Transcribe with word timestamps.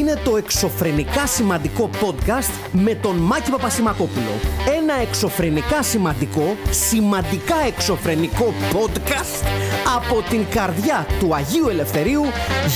είναι 0.00 0.14
το 0.24 0.36
εξωφρενικά 0.36 1.26
σημαντικό 1.26 1.90
podcast 2.00 2.68
με 2.72 2.94
τον 2.94 3.16
Μάκη 3.16 3.50
Παπασημακόπουλο. 3.50 4.30
Ένα 4.76 4.94
εξωφρενικά 4.94 5.82
σημαντικό, 5.82 6.56
σημαντικά 6.70 7.54
εξωφρενικό 7.66 8.54
podcast 8.72 9.46
από 9.96 10.22
την 10.30 10.46
καρδιά 10.50 11.06
του 11.18 11.34
Αγίου 11.34 11.68
Ελευθερίου 11.68 12.22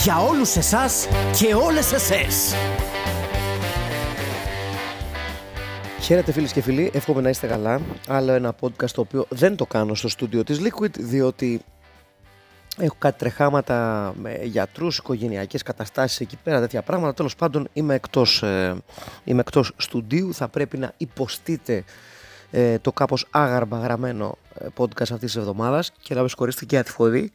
για 0.05 0.18
όλους 0.18 0.56
εσάς 0.56 1.09
και 1.41 1.55
όλες 1.55 1.92
εσές. 1.92 2.55
Χαίρετε 6.00 6.32
φίλες 6.32 6.52
και 6.52 6.61
φίλοι, 6.61 6.91
εύχομαι 6.95 7.20
να 7.20 7.29
είστε 7.29 7.46
καλά. 7.46 7.80
Άλλο 8.09 8.32
ένα 8.32 8.54
podcast 8.61 8.91
το 8.91 9.00
οποίο 9.00 9.27
δεν 9.29 9.56
το 9.56 9.66
κάνω 9.66 9.95
στο 9.95 10.09
στούντιο 10.09 10.45
της 10.45 10.61
Liquid 10.61 10.91
διότι 10.98 11.61
Έχω 12.79 12.96
κάτι 12.98 13.18
τρεχάματα 13.18 14.12
με 14.16 14.41
γιατρούς, 14.42 14.98
οικογενειακές 14.98 15.62
καταστάσεις 15.62 16.20
εκεί 16.20 16.37
πέρα, 16.42 16.60
τέτοια 16.60 16.83
πράγματα. 16.83 17.14
Τέλος 17.14 17.37
πάντων, 17.37 17.69
είμαι 17.73 17.95
εκτός 17.95 18.42
ε, 18.42 18.77
είμαι 19.24 19.41
εκτός 19.41 19.73
στούντιου. 19.77 20.34
Θα 20.34 20.48
πρέπει 20.48 20.78
να 20.78 20.92
υποστείτε 20.97 21.84
ε, 22.50 22.78
το 22.78 22.92
κάπως 22.92 23.27
άγαρμα 23.30 23.78
γραμμένο 23.78 24.38
ε, 24.59 24.66
podcast 24.77 25.00
αυτής 25.00 25.19
της 25.19 25.37
εβδομάδας 25.37 25.92
και 26.00 26.14
να 26.14 26.23
με 26.23 26.28
συγχωρήσετε 26.28 26.64
και 26.64 26.74
για 26.74 26.84
τη 26.84 26.91
φωνή. 26.91 27.33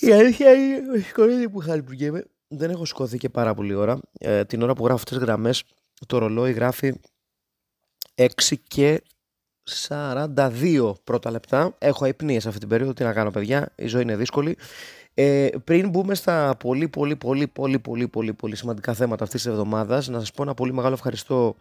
Η 0.00 0.12
αλήθεια 0.12 0.52
είναι 0.52 0.90
ότι 0.90 1.02
συγχωρείτε 1.02 1.48
που 1.48 1.58
χαλιπουργέμαι. 1.58 2.24
Δεν 2.48 2.70
έχω 2.70 2.84
σηκωθεί 2.84 3.18
και 3.18 3.28
πάρα 3.28 3.54
πολύ 3.54 3.74
ώρα. 3.74 3.98
Ε, 4.18 4.44
την 4.44 4.62
ώρα 4.62 4.74
που 4.74 4.84
γράφω 4.84 4.98
αυτές 4.98 5.16
τις 5.16 5.26
γραμμές, 5.26 5.64
το 6.06 6.18
ρολόι 6.18 6.52
γράφει 6.52 6.92
6 8.14 8.26
και 8.68 9.02
42 9.86 10.92
πρώτα 11.04 11.30
λεπτά. 11.30 11.74
Έχω 11.78 12.04
αϊπνίες 12.04 12.46
αυτή 12.46 12.58
την 12.58 12.68
περίοδο. 12.68 12.92
Τι 12.92 13.04
να 13.04 13.12
κάνω, 13.12 13.30
παιδιά; 13.30 13.72
Η 13.74 13.86
ζωή 13.86 14.02
είναι 14.02 14.16
δύσκολη. 14.16 14.56
Ε, 15.14 15.48
πριν 15.64 15.88
μπούμε 15.88 16.14
στα 16.14 16.56
πολύ, 16.58 16.88
πολύ, 16.88 17.16
πολύ, 17.16 17.46
πολύ, 17.46 17.78
πολύ, 17.78 18.08
πολύ, 18.08 18.32
πολύ 18.32 18.56
σημαντικά 18.56 18.94
θέματα 18.94 19.24
αυτής 19.24 19.42
της 19.42 19.50
εβδομάδας, 19.50 20.08
να 20.08 20.18
σας 20.18 20.32
πω 20.32 20.42
ένα 20.42 20.54
πολύ 20.54 20.72
μεγάλο 20.72 20.94
ευχαριστώ 20.94 21.56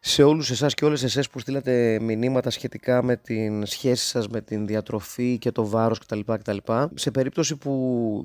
σε 0.00 0.22
όλους 0.22 0.50
εσάς 0.50 0.74
και 0.74 0.84
όλες 0.84 1.02
εσές 1.02 1.30
που 1.30 1.38
στείλατε 1.38 1.98
μηνύματα 2.00 2.50
σχετικά 2.50 3.02
με 3.02 3.16
την 3.16 3.66
σχέση 3.66 4.06
σας 4.06 4.28
με 4.28 4.40
την 4.40 4.66
διατροφή 4.66 5.38
και 5.38 5.50
το 5.50 5.66
βάρος 5.66 5.98
κτλ, 5.98 6.20
κτλ. 6.26 6.56
Σε 6.94 7.10
περίπτωση 7.10 7.56
που 7.56 8.24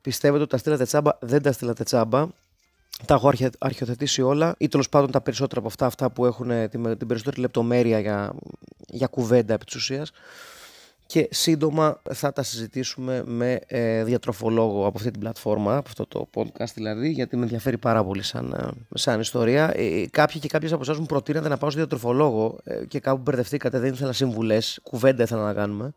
πιστεύετε 0.00 0.42
ότι 0.42 0.50
τα 0.50 0.56
στείλατε 0.56 0.84
τσάμπα, 0.84 1.10
δεν 1.20 1.42
τα 1.42 1.52
στείλατε 1.52 1.84
τσάμπα 1.84 2.26
τα 3.06 3.14
έχω 3.14 3.32
αρχειοθετήσει 3.58 4.22
όλα 4.22 4.54
ή 4.58 4.68
τέλος 4.68 4.88
πάντων 4.88 5.10
τα 5.10 5.20
περισσότερα 5.20 5.60
από 5.60 5.68
αυτά, 5.68 5.86
αυτά 5.86 6.10
που 6.10 6.26
έχουν 6.26 6.48
την, 6.70 6.98
την 6.98 7.06
περισσότερη 7.06 7.40
λεπτομέρεια 7.40 8.00
για, 8.00 8.32
για 8.88 9.06
κουβέντα 9.06 9.54
επί 9.54 9.64
της 9.64 9.74
ουσίας. 9.74 10.10
Και 11.10 11.28
σύντομα 11.30 12.02
θα 12.12 12.32
τα 12.32 12.42
συζητήσουμε 12.42 13.22
με 13.26 13.60
ε, 13.66 14.04
διατροφολόγο 14.04 14.86
από 14.86 14.98
αυτή 14.98 15.10
την 15.10 15.20
πλατφόρμα, 15.20 15.76
από 15.76 15.88
αυτό 15.88 16.06
το 16.06 16.28
podcast 16.34 16.72
δηλαδή, 16.74 17.08
γιατί 17.08 17.36
με 17.36 17.42
ενδιαφέρει 17.42 17.78
πάρα 17.78 18.04
πολύ 18.04 18.22
σαν, 18.22 18.52
ε, 18.52 18.98
σαν 18.98 19.20
ιστορία. 19.20 19.72
Ε, 19.76 20.06
κάποιοι 20.10 20.40
και 20.40 20.48
κάποιες 20.48 20.72
από 20.72 20.82
εσάς 20.82 20.98
μου 20.98 21.06
προτείνατε 21.06 21.48
να 21.48 21.56
πάω 21.56 21.70
στο 21.70 21.78
διατροφολόγο 21.78 22.58
ε, 22.64 22.84
και 22.86 23.00
κάπου 23.00 23.20
μπερδευτήκατε, 23.22 23.78
δεν 23.78 23.92
ήθελα 23.92 24.12
συμβουλές, 24.12 24.80
κουβέντα 24.82 25.22
ήθελα 25.22 25.44
να 25.44 25.52
κάνουμε. 25.52 25.92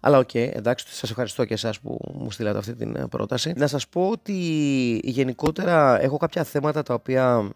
Αλλά 0.00 0.18
okay, 0.18 0.50
εντάξει, 0.52 0.86
σας 0.88 1.10
ευχαριστώ 1.10 1.44
και 1.44 1.54
εσάς 1.54 1.80
που 1.80 1.98
μου 2.14 2.30
στείλατε 2.30 2.58
αυτή 2.58 2.74
την 2.74 2.96
ε, 2.96 3.06
πρόταση. 3.10 3.52
Να 3.56 3.66
σας 3.66 3.88
πω 3.88 4.08
ότι 4.08 4.32
γενικότερα 5.04 6.00
έχω 6.02 6.16
κάποια 6.16 6.44
θέματα 6.44 6.82
τα 6.82 6.94
οποία 6.94 7.50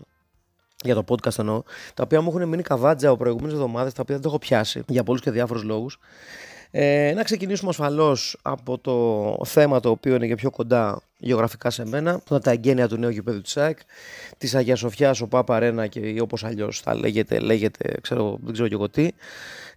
για 0.84 0.94
το 0.94 1.04
podcast 1.08 1.38
εννοώ, 1.38 1.62
τα 1.94 2.02
οποία 2.02 2.20
μου 2.20 2.28
έχουν 2.28 2.48
μείνει 2.48 2.62
καβάτζα 2.62 3.08
από 3.08 3.16
προηγούμενες 3.16 3.54
εβδομάδες, 3.54 3.92
τα 3.92 4.02
οποία 4.02 4.14
δεν 4.14 4.22
το 4.22 4.28
έχω 4.28 4.38
πιάσει 4.38 4.82
για 4.88 5.02
πολλούς 5.02 5.20
και 5.20 5.30
διάφορους 5.30 5.62
λόγους. 5.62 5.98
Ε, 6.70 7.12
να 7.16 7.22
ξεκινήσουμε 7.22 7.70
ασφαλώς 7.70 8.36
από 8.42 8.78
το 8.78 9.36
θέμα 9.44 9.80
το 9.80 9.90
οποίο 9.90 10.14
είναι 10.14 10.26
και 10.26 10.34
πιο 10.34 10.50
κοντά 10.50 11.00
γεωγραφικά 11.18 11.70
σε 11.70 11.86
μένα, 11.86 12.18
που 12.18 12.24
είναι 12.30 12.40
τα 12.40 12.50
εγγένεια 12.50 12.88
του 12.88 12.96
νέου 12.96 13.10
γηπέδου 13.10 13.40
της 13.40 13.56
ΑΕΚ, 13.56 13.78
της 14.38 14.54
Αγία 14.54 14.76
Σοφιάς, 14.76 15.20
ο 15.20 15.26
Πάπα 15.26 15.58
Ρένα 15.58 15.86
και 15.86 16.20
όπως 16.20 16.44
αλλιώς 16.44 16.80
θα 16.80 16.94
λέγεται, 16.94 17.38
λέγεται, 17.38 17.94
ξέρω, 18.00 18.38
δεν 18.42 18.52
ξέρω 18.52 18.68
και 18.68 18.74
εγώ 18.74 18.88
τι. 18.88 19.08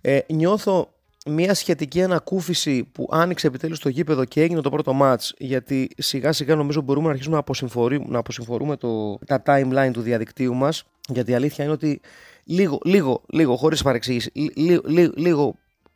Ε, 0.01 0.19
νιώθω 0.28 0.90
μια 1.25 1.53
σχετική 1.53 2.03
ανακούφιση 2.03 2.84
που 2.84 3.07
άνοιξε 3.12 3.47
επιτέλους 3.47 3.80
το 3.80 3.90
γήπεδο 3.90 4.25
και 4.25 4.41
έγινε 4.41 4.62
το 4.62 4.69
πρώτο 4.69 4.94
μάτς 4.94 5.34
γιατί 5.38 5.90
σιγά 5.97 6.31
σιγά 6.31 6.56
νομίζω 6.56 6.81
μπορούμε 6.81 7.06
να 7.06 7.12
αρχίσουμε 7.12 7.35
να 7.35 7.41
αποσυμφορούμε, 7.41 8.06
να 8.07 8.19
αποσυμφορούμε 8.19 8.78
το, 8.78 9.18
τα 9.25 9.41
timeline 9.46 9.90
του 9.94 10.01
διαδικτύου 10.01 10.56
μας 10.56 10.84
γιατί 11.07 11.31
η 11.31 11.34
αλήθεια 11.34 11.63
είναι 11.63 11.74
ότι 11.74 12.01
λίγο, 12.44 12.80
λίγο, 12.84 13.22
λίγο, 13.28 13.56
χωρίς 13.56 13.81
παρεξήγηση, 13.81 14.31
λίγο, 14.56 14.81
λίγο, 15.16 15.56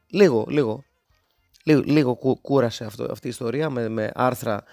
λίγο, 0.09 0.45
λίγο, 0.49 0.83
λίγο, 1.65 1.83
λίγο 1.85 2.15
κούρασε 2.41 2.85
αυτό, 2.85 3.07
αυτή 3.11 3.27
η 3.27 3.29
ιστορία 3.29 3.69
με, 3.69 3.89
με 3.89 4.11
άρθρα 4.15 4.63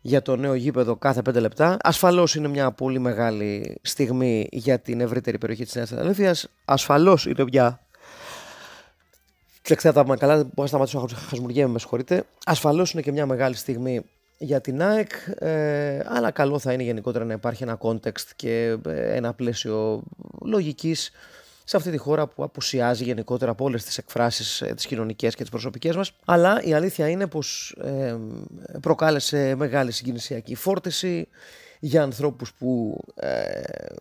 για 0.00 0.22
το 0.22 0.36
νέο 0.36 0.54
γήπεδο 0.54 0.96
κάθε 0.96 1.22
πέντε 1.22 1.40
λεπτά. 1.40 1.76
Ασφαλώς 1.82 2.34
είναι 2.34 2.48
μια 2.48 2.72
πολύ 2.72 2.98
μεγάλη 2.98 3.78
στιγμή 3.82 4.48
για 4.50 4.78
την 4.78 5.00
ευρύτερη 5.00 5.38
περιοχή 5.38 5.64
της 5.64 5.74
Νέας 5.74 5.88
Φιλαδέλφια. 5.88 6.34
Ασφαλώς 6.64 7.26
είναι 7.26 7.44
μια 7.52 7.80
Κοιτάξτε, 9.62 9.92
τα 9.92 10.16
καλά, 10.16 10.34
μπορώ 10.36 10.52
να 10.56 10.66
σταματήσω 10.66 11.06
να 11.10 11.16
χασμουριέμαι, 11.16 11.72
με 11.72 11.78
συγχωρείτε. 11.78 12.24
Ασφαλώς 12.44 12.92
είναι 12.92 13.02
και 13.02 13.12
μια 13.12 13.26
μεγάλη 13.26 13.54
στιγμή 13.54 14.00
για 14.38 14.60
την 14.60 14.82
ΑΕΚ, 14.82 15.10
ε, 15.38 16.00
αλλά 16.06 16.30
καλό 16.30 16.58
θα 16.58 16.72
είναι 16.72 16.82
γενικότερα 16.82 17.24
να 17.24 17.32
υπάρχει 17.32 17.62
ένα 17.62 17.78
context 17.80 18.26
και 18.36 18.76
ε, 18.86 19.16
ένα 19.16 19.34
πλαίσιο 19.34 20.02
λογικής 20.44 21.10
σε 21.70 21.76
αυτή 21.76 21.90
τη 21.90 21.96
χώρα 21.96 22.26
που 22.26 22.42
απουσιάζει 22.42 23.04
γενικότερα 23.04 23.50
από 23.50 23.64
όλες 23.64 23.84
τις 23.84 23.98
εκφράσεις 23.98 24.60
ε, 24.60 24.74
τις 24.74 24.86
κοινωνικές 24.86 25.34
και 25.34 25.40
τις 25.40 25.50
προσωπικές 25.50 25.96
μας. 25.96 26.12
Αλλά 26.24 26.62
η 26.62 26.74
αλήθεια 26.74 27.08
είναι 27.08 27.26
πως 27.26 27.76
ε, 27.84 28.16
προκάλεσε 28.80 29.54
μεγάλη 29.54 29.92
συγκινησιακή 29.92 30.54
φόρτιση 30.54 31.28
για 31.80 32.02
ανθρώπους 32.02 32.52
που 32.52 33.00
ε, 33.14 33.60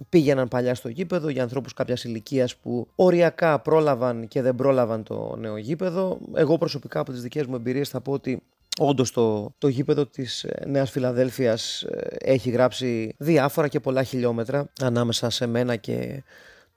πήγαιναν 0.10 0.48
παλιά 0.48 0.76
στο 0.76 0.90
γήπεδο, 0.90 1.30
για 1.30 1.44
ανθρώπους 1.44 1.74
κάποιας 1.74 2.04
ηλικίας 2.04 2.56
που 2.56 2.88
οριακά 2.96 3.60
πρόλαβαν 3.60 4.28
και 4.28 4.42
δεν 4.42 4.56
πρόλαβαν 4.56 5.04
το 5.04 5.36
νέο 5.40 5.58
γήπεδο. 5.58 6.20
Εγώ 6.34 6.58
προσωπικά 6.58 7.00
από 7.00 7.12
τις 7.12 7.22
δικές 7.22 7.46
μου 7.46 7.56
εμπειρίες 7.56 7.90
θα 7.90 8.02
πω 8.02 8.12
ότι 8.12 8.42
Όντως 8.82 9.12
το, 9.12 9.54
το 9.58 9.68
γήπεδο 9.68 10.06
της 10.06 10.44
ε, 10.44 10.66
Νέας 10.66 10.92
Φιλαδέλφιας 10.92 11.82
ε, 11.82 12.16
έχει 12.20 12.50
γράψει 12.50 13.16
διάφορα 13.18 13.68
και 13.68 13.80
πολλά 13.80 14.04
χιλιόμετρα 14.04 14.70
ανάμεσα 14.82 15.30
σε 15.30 15.48
μένα 15.48 15.76
και 15.76 16.24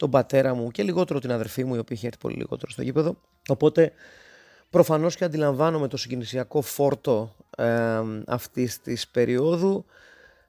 τον 0.02 0.10
πατέρα 0.10 0.54
μου 0.54 0.70
και 0.70 0.82
λιγότερο 0.82 1.18
την 1.18 1.32
αδερφή 1.32 1.64
μου, 1.64 1.74
η 1.74 1.78
οποία 1.78 1.96
είχε 1.96 2.06
έρθει 2.06 2.18
πολύ 2.18 2.36
λιγότερο 2.36 2.72
στο 2.72 2.82
γήπεδο. 2.82 3.16
Οπότε 3.48 3.92
προφανώς 4.70 5.16
και 5.16 5.24
αντιλαμβάνομαι 5.24 5.88
το 5.88 5.96
συγκινησιακό 5.96 6.60
φόρτο 6.60 7.34
ε, 7.56 8.00
αυτής 8.26 8.80
της 8.80 9.08
περίοδου. 9.08 9.84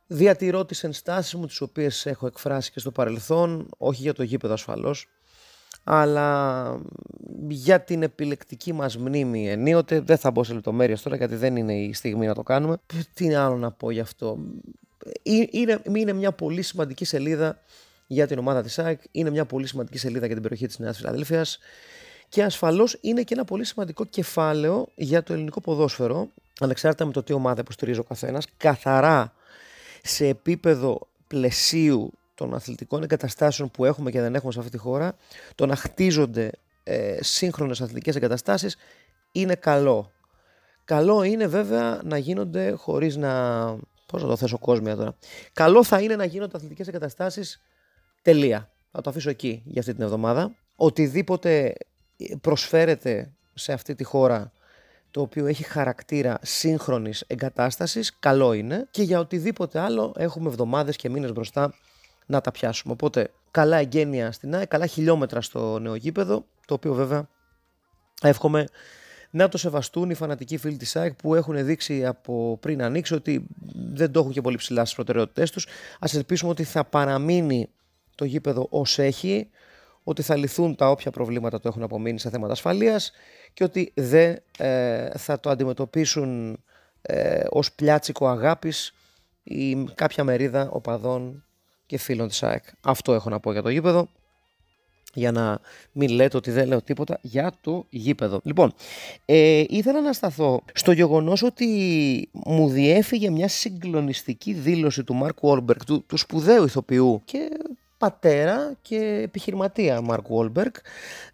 Διατηρώ 0.08 0.66
τις 0.66 0.84
ενστάσεις 0.84 1.36
μου 1.36 1.46
τις 1.46 1.62
οποίες 1.62 2.06
έχω 2.06 2.28
εκφράσει 2.28 2.72
και 2.72 2.80
στο 2.80 2.92
παρελθόν, 2.92 3.68
όχι 3.78 4.02
για 4.02 4.14
το 4.14 4.24
γήπεδο 4.24 4.54
ασφαλώς, 4.54 5.08
αλλά 5.84 6.80
για 7.48 7.82
την 7.82 8.04
επιλεκτική 8.04 8.74
μας 8.74 8.98
μνήμη 8.98 9.50
ενίοτε. 9.50 10.00
Δεν 10.00 10.18
θα 10.18 10.32
μπω 10.32 10.44
σε 10.44 10.54
λεπτομέρειες 10.54 11.02
τώρα 11.02 11.16
γιατί 11.16 11.36
δεν 11.36 11.56
είναι 11.56 11.74
η 11.74 11.94
στιγμή 11.94 12.26
να 12.26 12.34
το 12.34 12.44
κάνουμε. 12.44 12.78
Τι 13.14 13.36
άλλο 13.36 13.58
να 13.58 13.72
πω 13.72 13.92
γι' 13.92 14.00
αυτό. 14.00 14.38
Είναι, 15.52 15.82
είναι 15.94 16.14
μια 16.14 16.32
πολύ 16.32 16.62
σημαντική 16.62 17.06
σελίδα 17.06 17.60
για 18.08 18.28
την 18.28 18.38
ομάδα 18.38 18.62
της 18.62 18.80
ΑΕΚ, 18.80 19.02
είναι 19.12 19.30
μια 19.30 19.46
πολύ 19.46 19.68
σημαντική 19.68 19.98
σελίδα 19.98 20.26
για 20.26 20.34
την 20.34 20.44
περιοχή 20.44 20.68
της 20.68 20.80
Νέας 20.80 20.98
Φιλαδέλφειας 20.98 21.60
και 22.30 22.44
ασφαλώς 22.44 22.98
είναι 23.02 23.24
και 23.24 23.34
ένα 23.34 23.46
πολύ 23.46 23.66
σημαντικό 23.66 24.06
κεφάλαιο 24.06 24.88
για 24.96 25.24
το 25.24 25.34
ελληνικό 25.34 25.62
ποδόσφαιρο, 25.62 26.28
ανεξάρτητα 26.60 27.06
με 27.06 27.12
το 27.12 27.24
τι 27.24 27.34
ομάδα 27.34 27.62
υποστηρίζει 27.62 28.00
ο 28.00 28.04
καθένας, 28.04 28.46
καθαρά 28.58 29.34
σε 30.04 30.28
επίπεδο 30.28 31.08
πλαισίου 31.28 32.12
των 32.36 32.54
αθλητικών 32.54 33.04
εγκαταστάσεων 33.04 33.72
που 33.72 33.86
έχουμε 33.86 34.12
και 34.12 34.22
δεν 34.22 34.36
έχουμε 34.36 34.52
σε 34.52 34.60
αυτή 34.60 34.72
τη 34.72 34.78
χώρα, 34.78 35.16
το 35.56 35.66
να 35.66 35.76
χτίζονται 35.76 36.52
ε, 36.84 37.18
σύγχρονες 37.22 37.82
αθλητικές 37.82 38.16
εγκαταστάσεις 38.16 38.78
είναι 39.32 39.56
καλό. 39.56 40.12
Καλό 40.86 41.24
είναι 41.24 41.48
βέβαια 41.48 42.02
να 42.04 42.18
γίνονται 42.18 42.72
χωρίς 42.72 43.16
να... 43.16 43.66
Πώς 44.06 44.22
να 44.22 44.28
το 44.28 44.36
θέσω 44.36 44.58
κόσμια 44.58 44.96
τώρα. 44.96 45.16
Καλό 45.54 45.84
θα 45.84 46.02
είναι 46.02 46.16
να 46.16 46.26
γίνονται 46.26 46.58
αθλητικές 46.58 46.88
εγκαταστάσεις 46.88 47.62
τελεία. 48.24 48.72
Θα 48.92 49.02
το 49.02 49.10
αφήσω 49.10 49.30
εκεί 49.30 49.62
για 49.66 49.80
αυτή 49.82 49.94
την 49.94 50.04
εβδομάδα. 50.04 50.56
Οτιδήποτε 50.76 51.74
προσφέρεται 52.42 53.32
σε 53.54 53.74
αυτή 53.74 53.96
τη 53.96 54.04
χώρα 54.04 54.52
το 55.12 55.22
οποίο 55.22 55.46
έχει 55.46 55.64
χαρακτήρα 55.64 56.40
σύγχρονης 56.42 57.24
εγκατάστασης, 57.28 58.20
καλό 58.20 58.54
είναι 58.54 58.88
και 58.92 59.04
για 59.04 59.20
οτιδήποτε 59.20 59.80
άλλο 59.80 60.14
έχουμε 60.18 60.50
εβδομάδες 60.50 60.96
και 60.96 61.10
μήνες 61.10 61.32
μπροστά 61.32 61.74
να 62.26 62.42
τα 62.42 62.52
πιάσουμε. 62.52 62.94
Οπότε 62.94 63.32
καλά 63.52 63.78
εγγένεια 63.78 64.32
στην 64.32 64.56
ΑΕ, 64.56 64.66
καλά 64.66 64.86
χιλιόμετρα 64.86 65.42
στο 65.42 65.80
νέο 65.80 65.96
γήπεδο, 65.96 66.46
το 66.66 66.74
οποίο 66.74 66.94
βέβαια 66.94 67.28
εύχομαι 68.22 68.66
να 69.30 69.50
το 69.50 69.58
σεβαστούν 69.58 70.10
οι 70.10 70.14
φανατικοί 70.14 70.58
φίλοι 70.58 70.78
της 70.78 70.96
ΑΕΚ 70.96 71.14
που 71.14 71.36
έχουν 71.36 71.66
δείξει 71.66 72.06
από 72.06 72.58
πριν 72.62 72.84
ανοίξει 72.84 73.14
ότι 73.14 73.48
δεν 73.94 74.12
το 74.12 74.20
έχουν 74.20 74.32
και 74.32 74.42
πολύ 74.42 74.58
ψηλά 74.58 74.82
στις 74.82 74.96
προτεραιότητές 74.96 75.52
τους. 75.52 75.68
Ας 76.00 76.14
ελπίσουμε 76.14 76.52
ότι 76.52 76.64
θα 76.64 76.84
παραμείνει 76.84 77.70
το 78.16 78.26
γήπεδο 78.26 78.68
ως 78.70 79.00
έχει, 79.00 79.50
ότι 80.04 80.22
θα 80.22 80.36
λυθούν 80.36 80.76
τα 80.76 80.90
όποια 80.90 81.12
προβλήματα 81.12 81.60
το 81.60 81.68
έχουν 81.68 81.84
απομείνει 81.84 82.20
σε 82.20 82.30
θέματα 82.30 82.52
ασφαλείας 82.52 83.12
και 83.54 83.64
ότι 83.64 83.92
δεν 83.96 84.38
ε, 84.58 85.10
θα 85.18 85.40
το 85.40 85.50
αντιμετωπίσουν 85.50 86.60
ε, 87.02 87.44
ως 87.50 87.74
πλιάτσικο 87.74 88.28
αγάπης 88.28 88.94
ή 89.44 89.84
κάποια 89.96 90.24
μερίδα 90.24 90.70
οπαδών 90.70 91.44
και 91.86 91.98
φίλων 91.98 92.28
της 92.28 92.44
ΑΕΚ. 92.44 92.64
Αυτό 92.82 93.14
έχω 93.14 93.30
να 93.30 93.40
πω 93.40 93.52
για 93.52 93.62
το 93.62 93.70
γήπεδο 93.70 94.08
για 95.14 95.32
να 95.32 95.60
μην 95.92 96.10
λέτε 96.10 96.38
ότι 96.38 96.52
δεν 96.52 96.68
λέω 96.68 96.82
τίποτα 96.82 97.20
για 97.22 97.52
το 97.62 97.86
γήπεδο. 97.90 98.40
Λοιπόν, 98.44 98.74
ε, 99.26 99.64
ήθελα 99.68 100.02
να 100.02 100.14
σταθώ 100.14 100.64
στο 100.74 100.92
γεγονός 100.92 101.44
ότι 101.44 101.68
μου 102.32 102.70
διέφυγε 102.70 103.30
μια 103.30 103.48
συγκλονιστική 103.48 104.54
δήλωση 104.54 105.04
του 105.04 105.14
Μαρκ 105.14 105.38
Γουόλμπεργκ, 105.42 105.80
του, 105.86 106.06
του 106.06 106.18
σπουδαίου 106.18 106.64
ηθοποιού 106.64 107.22
και 107.26 107.50
πατέρα 108.04 108.74
και 108.82 109.22
επιχειρηματία 109.24 110.02
Μάρκ 110.02 110.28
Βόλμπεργκ. 110.28 110.74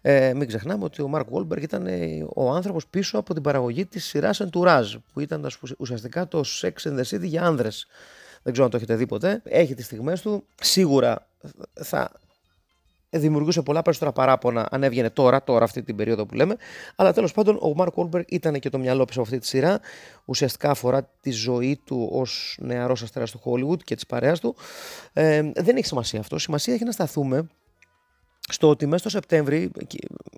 Ε, 0.00 0.32
μην 0.34 0.48
ξεχνάμε 0.48 0.84
ότι 0.84 1.02
ο 1.02 1.08
Μάρκ 1.08 1.28
Βόλμπεργκ 1.28 1.62
ήταν 1.62 1.86
ε, 1.86 2.26
ο 2.34 2.50
άνθρωπος 2.50 2.86
πίσω 2.86 3.18
από 3.18 3.34
την 3.34 3.42
παραγωγή 3.42 3.86
της 3.86 4.04
σειράς 4.04 4.42
Entourage, 4.42 4.94
που 5.12 5.20
ήταν 5.20 5.46
ουσιαστικά 5.78 6.28
το 6.28 6.44
Sex 6.60 6.72
and 6.82 6.98
the 6.98 7.02
City 7.02 7.22
για 7.22 7.42
άνδρες. 7.42 7.86
Δεν 8.42 8.52
ξέρω 8.52 8.64
αν 8.64 8.70
το 8.70 8.76
έχετε 8.76 8.94
δει 8.94 9.06
ποτέ. 9.06 9.42
Έχει 9.44 9.74
τις 9.74 9.84
στιγμές 9.84 10.20
του. 10.20 10.44
Σίγουρα 10.60 11.28
θα 11.72 12.12
δημιουργούσε 13.10 13.62
πολλά 13.62 13.82
περισσότερα 13.82 14.12
παράπονα 14.12 14.68
αν 14.70 14.82
έβγαινε 14.82 15.10
τώρα, 15.10 15.42
τώρα 15.44 15.64
αυτή 15.64 15.82
την 15.82 15.96
περίοδο 15.96 16.26
που 16.26 16.34
λέμε. 16.34 16.56
Αλλά 16.96 17.12
τέλος 17.12 17.32
πάντων 17.32 17.58
ο 17.60 17.74
Μαρκ 17.74 17.96
Γουόλμπεργκ 17.96 18.24
ήταν 18.28 18.58
και 18.58 18.68
το 18.68 18.78
μυαλό 18.78 19.04
πίσω 19.04 19.20
από 19.20 19.28
αυτή 19.28 19.40
τη 19.40 19.46
σειρά. 19.46 19.80
Ουσιαστικά 20.24 20.70
αφορά 20.70 21.10
τη 21.20 21.30
ζωή 21.30 21.80
του 21.84 22.08
ως 22.12 22.58
νεαρός 22.60 23.02
αστέρας 23.02 23.30
του 23.30 23.40
Hollywood 23.44 23.82
και 23.84 23.94
της 23.94 24.06
παρέας 24.06 24.40
του. 24.40 24.56
Ε, 25.12 25.50
δεν 25.54 25.76
έχει 25.76 25.86
σημασία 25.86 26.20
αυτό. 26.20 26.38
Σημασία 26.38 26.74
έχει 26.74 26.84
να 26.84 26.92
σταθούμε 26.92 27.48
στο 28.52 28.68
ότι 28.68 28.86
μέσα 28.86 28.98
στο 28.98 29.08
Σεπτέμβρη, 29.08 29.70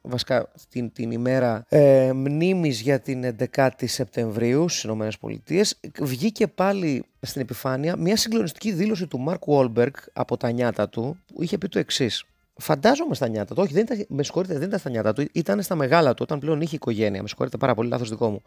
βασικά 0.03 0.53
την, 0.69 0.93
την 0.93 1.11
ημέρα 1.11 1.65
ε, 1.69 2.13
μνήμης 2.13 2.81
για 2.81 3.01
την 3.01 3.37
11η 3.55 3.85
Σεπτεμβρίου 3.85 4.69
στις 4.69 4.83
Ηνωμένες 4.83 5.19
Πολιτείες, 5.19 5.81
βγήκε 6.01 6.47
πάλι 6.47 7.05
στην 7.21 7.41
επιφάνεια 7.41 7.97
μια 7.97 8.17
συγκλονιστική 8.17 8.73
δήλωση 8.73 9.07
του 9.07 9.19
Μαρκ 9.19 9.43
Γουόλμπεργκ 9.47 9.93
από 10.13 10.37
τα 10.37 10.51
νιάτα 10.51 10.89
του, 10.89 11.17
που 11.35 11.43
είχε 11.43 11.59
πει 11.59 11.69
το 11.69 11.79
εξής. 11.79 12.25
Φαντάζομαι 12.63 13.15
στα 13.15 13.29
νιάτα 13.29 13.55
του. 13.55 13.63
Όχι, 13.63 13.73
δεν 13.73 13.83
ήταν, 13.83 14.05
με 14.09 14.23
συγχωρείτε, 14.23 14.59
δεν 14.59 14.69
ήταν 14.69 14.79
στα 14.79 14.91
νιάτα 14.91 15.13
του. 15.13 15.29
Ήταν 15.33 15.63
στα 15.63 15.75
μεγάλα 15.75 16.15
του, 16.15 16.21
όταν 16.23 16.39
πλέον 16.39 16.61
είχε 16.61 16.77
οικογένεια. 16.77 17.23
Με 17.23 17.29
συγχωρείτε 17.29 17.57
πάρα 17.57 17.75
πολύ, 17.75 17.89
λάθος 17.89 18.09
δικό 18.09 18.31
μου. 18.31 18.43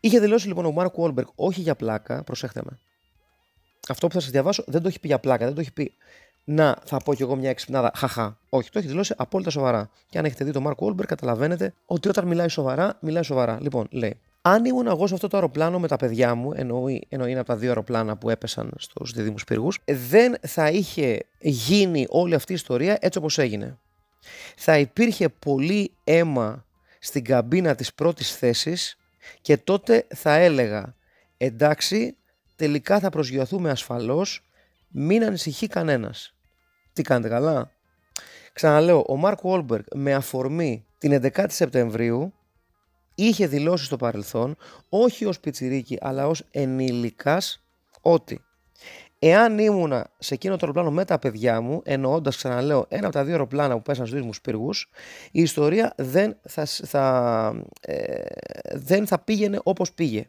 Είχε 0.00 0.20
δηλώσει 0.20 0.46
λοιπόν 0.46 0.64
ο 0.64 0.70
Μαρκ 0.70 0.94
Γουόλμπεργκ, 0.94 1.26
όχι 1.34 1.60
για 1.60 1.74
πλάκα, 1.74 2.22
προσέχτε 2.22 2.60
με. 2.64 2.78
Αυτό 3.88 4.06
που 4.06 4.12
θα 4.14 4.20
σας 4.20 4.30
διαβάσω 4.30 4.64
δεν 4.66 4.82
το 4.82 4.88
έχει 4.88 5.00
πει 5.00 5.06
για 5.06 5.18
πλάκα, 5.18 5.44
δεν 5.44 5.54
το 5.54 5.60
έχει 5.60 5.72
πει 5.72 5.92
να 6.44 6.76
θα 6.84 6.96
πω 6.96 7.14
κι 7.14 7.22
εγώ 7.22 7.36
μια 7.36 7.50
εξυπνάδα. 7.50 7.90
Χαχά. 7.94 8.38
Όχι, 8.48 8.70
το 8.70 8.78
έχει 8.78 8.88
δηλώσει 8.88 9.14
απόλυτα 9.16 9.50
σοβαρά. 9.50 9.90
Και 10.08 10.18
αν 10.18 10.24
έχετε 10.24 10.44
δει 10.44 10.50
τον 10.50 10.62
Μαρκ 10.62 10.78
Γουόλμπεργκ, 10.78 11.08
καταλαβαίνετε 11.08 11.74
ότι 11.86 12.08
όταν 12.08 12.26
μιλάει 12.26 12.48
σοβαρά, 12.48 12.96
μιλάει 13.00 13.22
σοβαρά. 13.22 13.58
Λοιπόν, 13.60 13.86
λέει, 13.90 14.18
αν 14.48 14.64
ήμουν 14.64 14.86
εγώ 14.86 15.06
σε 15.06 15.14
αυτό 15.14 15.28
το 15.28 15.36
αεροπλάνο 15.36 15.78
με 15.78 15.88
τα 15.88 15.96
παιδιά 15.96 16.34
μου, 16.34 16.52
εννοεί, 16.54 17.06
εννοεί 17.08 17.30
ένα 17.30 17.38
από 17.38 17.48
τα 17.48 17.56
δύο 17.56 17.68
αεροπλάνα 17.68 18.16
που 18.16 18.30
έπεσαν 18.30 18.72
στους 18.78 19.12
δίδυμους 19.12 19.36
πύργους, 19.46 19.70
δεν 19.84 20.36
θα 20.40 20.70
είχε 20.70 21.18
γίνει 21.38 22.06
όλη 22.08 22.34
αυτή 22.34 22.52
η 22.52 22.54
ιστορία 22.54 22.98
έτσι 23.00 23.18
όπως 23.18 23.38
έγινε. 23.38 23.78
Θα 24.56 24.78
υπήρχε 24.78 25.28
πολύ 25.28 25.92
αίμα 26.04 26.64
στην 26.98 27.24
καμπίνα 27.24 27.74
της 27.74 27.94
πρώτης 27.94 28.36
θέσης 28.36 28.96
και 29.40 29.56
τότε 29.56 30.06
θα 30.14 30.34
έλεγα 30.34 30.94
εντάξει 31.36 32.16
τελικά 32.56 32.98
θα 32.98 33.10
προσγειωθούμε 33.10 33.70
ασφαλώς 33.70 34.42
μην 34.88 35.24
ανησυχεί 35.24 35.66
κανένας. 35.66 36.34
Τι 36.92 37.02
κάνετε 37.02 37.28
καλά; 37.28 37.70
Ξαναλέω, 38.52 39.04
ο 39.08 39.16
Μαρκ 39.16 39.40
Γουόλμπεργκ 39.42 39.84
με 39.94 40.14
αφορμή 40.14 40.86
την 40.98 41.20
11η 41.22 41.46
Σεπτεμβρίου 41.48 42.32
είχε 43.18 43.46
δηλώσει 43.46 43.84
στο 43.84 43.96
παρελθόν, 43.96 44.56
όχι 44.88 45.24
ως 45.24 45.40
πιτσιρίκι 45.40 45.98
αλλά 46.00 46.26
ως 46.26 46.44
ενήλικας, 46.50 47.64
ότι 48.00 48.40
εάν 49.18 49.58
ήμουνα 49.58 50.10
σε 50.18 50.34
εκείνο 50.34 50.52
το 50.56 50.60
αεροπλάνο 50.62 50.90
με 50.90 51.04
τα 51.04 51.18
παιδιά 51.18 51.60
μου, 51.60 51.80
εννοώντας 51.84 52.36
ξαναλέω 52.36 52.86
ένα 52.88 53.06
από 53.06 53.14
τα 53.14 53.22
δύο 53.22 53.32
αεροπλάνα 53.32 53.74
που 53.74 53.82
πέσαν 53.82 54.06
στους 54.06 54.22
δίδυμους 54.22 54.30
πύργους, 54.42 54.90
η 55.30 55.40
ιστορία 55.40 55.92
δεν 55.96 56.36
θα, 56.42 56.64
θα, 56.64 57.54
ε, 57.80 58.22
δεν 58.72 59.06
θα 59.06 59.18
πήγαινε 59.18 59.60
όπως 59.62 59.92
πήγε. 59.92 60.28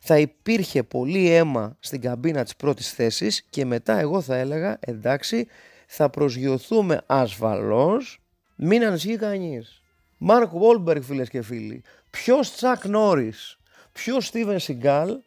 Θα 0.00 0.18
υπήρχε 0.18 0.82
πολύ 0.82 1.30
αίμα 1.30 1.76
στην 1.80 2.00
καμπίνα 2.00 2.44
της 2.44 2.56
πρώτης 2.56 2.92
θέσης 2.92 3.42
και 3.50 3.64
μετά 3.64 3.98
εγώ 3.98 4.20
θα 4.20 4.36
έλεγα 4.36 4.76
εντάξει 4.80 5.46
θα 5.86 6.10
προσγειωθούμε 6.10 7.00
ασφαλώς, 7.06 8.22
μην 8.56 8.84
ανησυχεί 8.84 9.16
κανείς. 9.16 9.82
Μαρκ 10.18 10.50
Γουόλμπεργκ 10.50 11.02
φίλες 11.02 11.28
και 11.28 11.42
φίλοι, 11.42 11.82
Ποιος 12.14 12.54
Τσακ 12.54 12.84
Νόρις, 12.84 13.58
ποιος 13.92 14.26
Στίβεν 14.26 14.58
Σιγκάλ, 14.58 15.18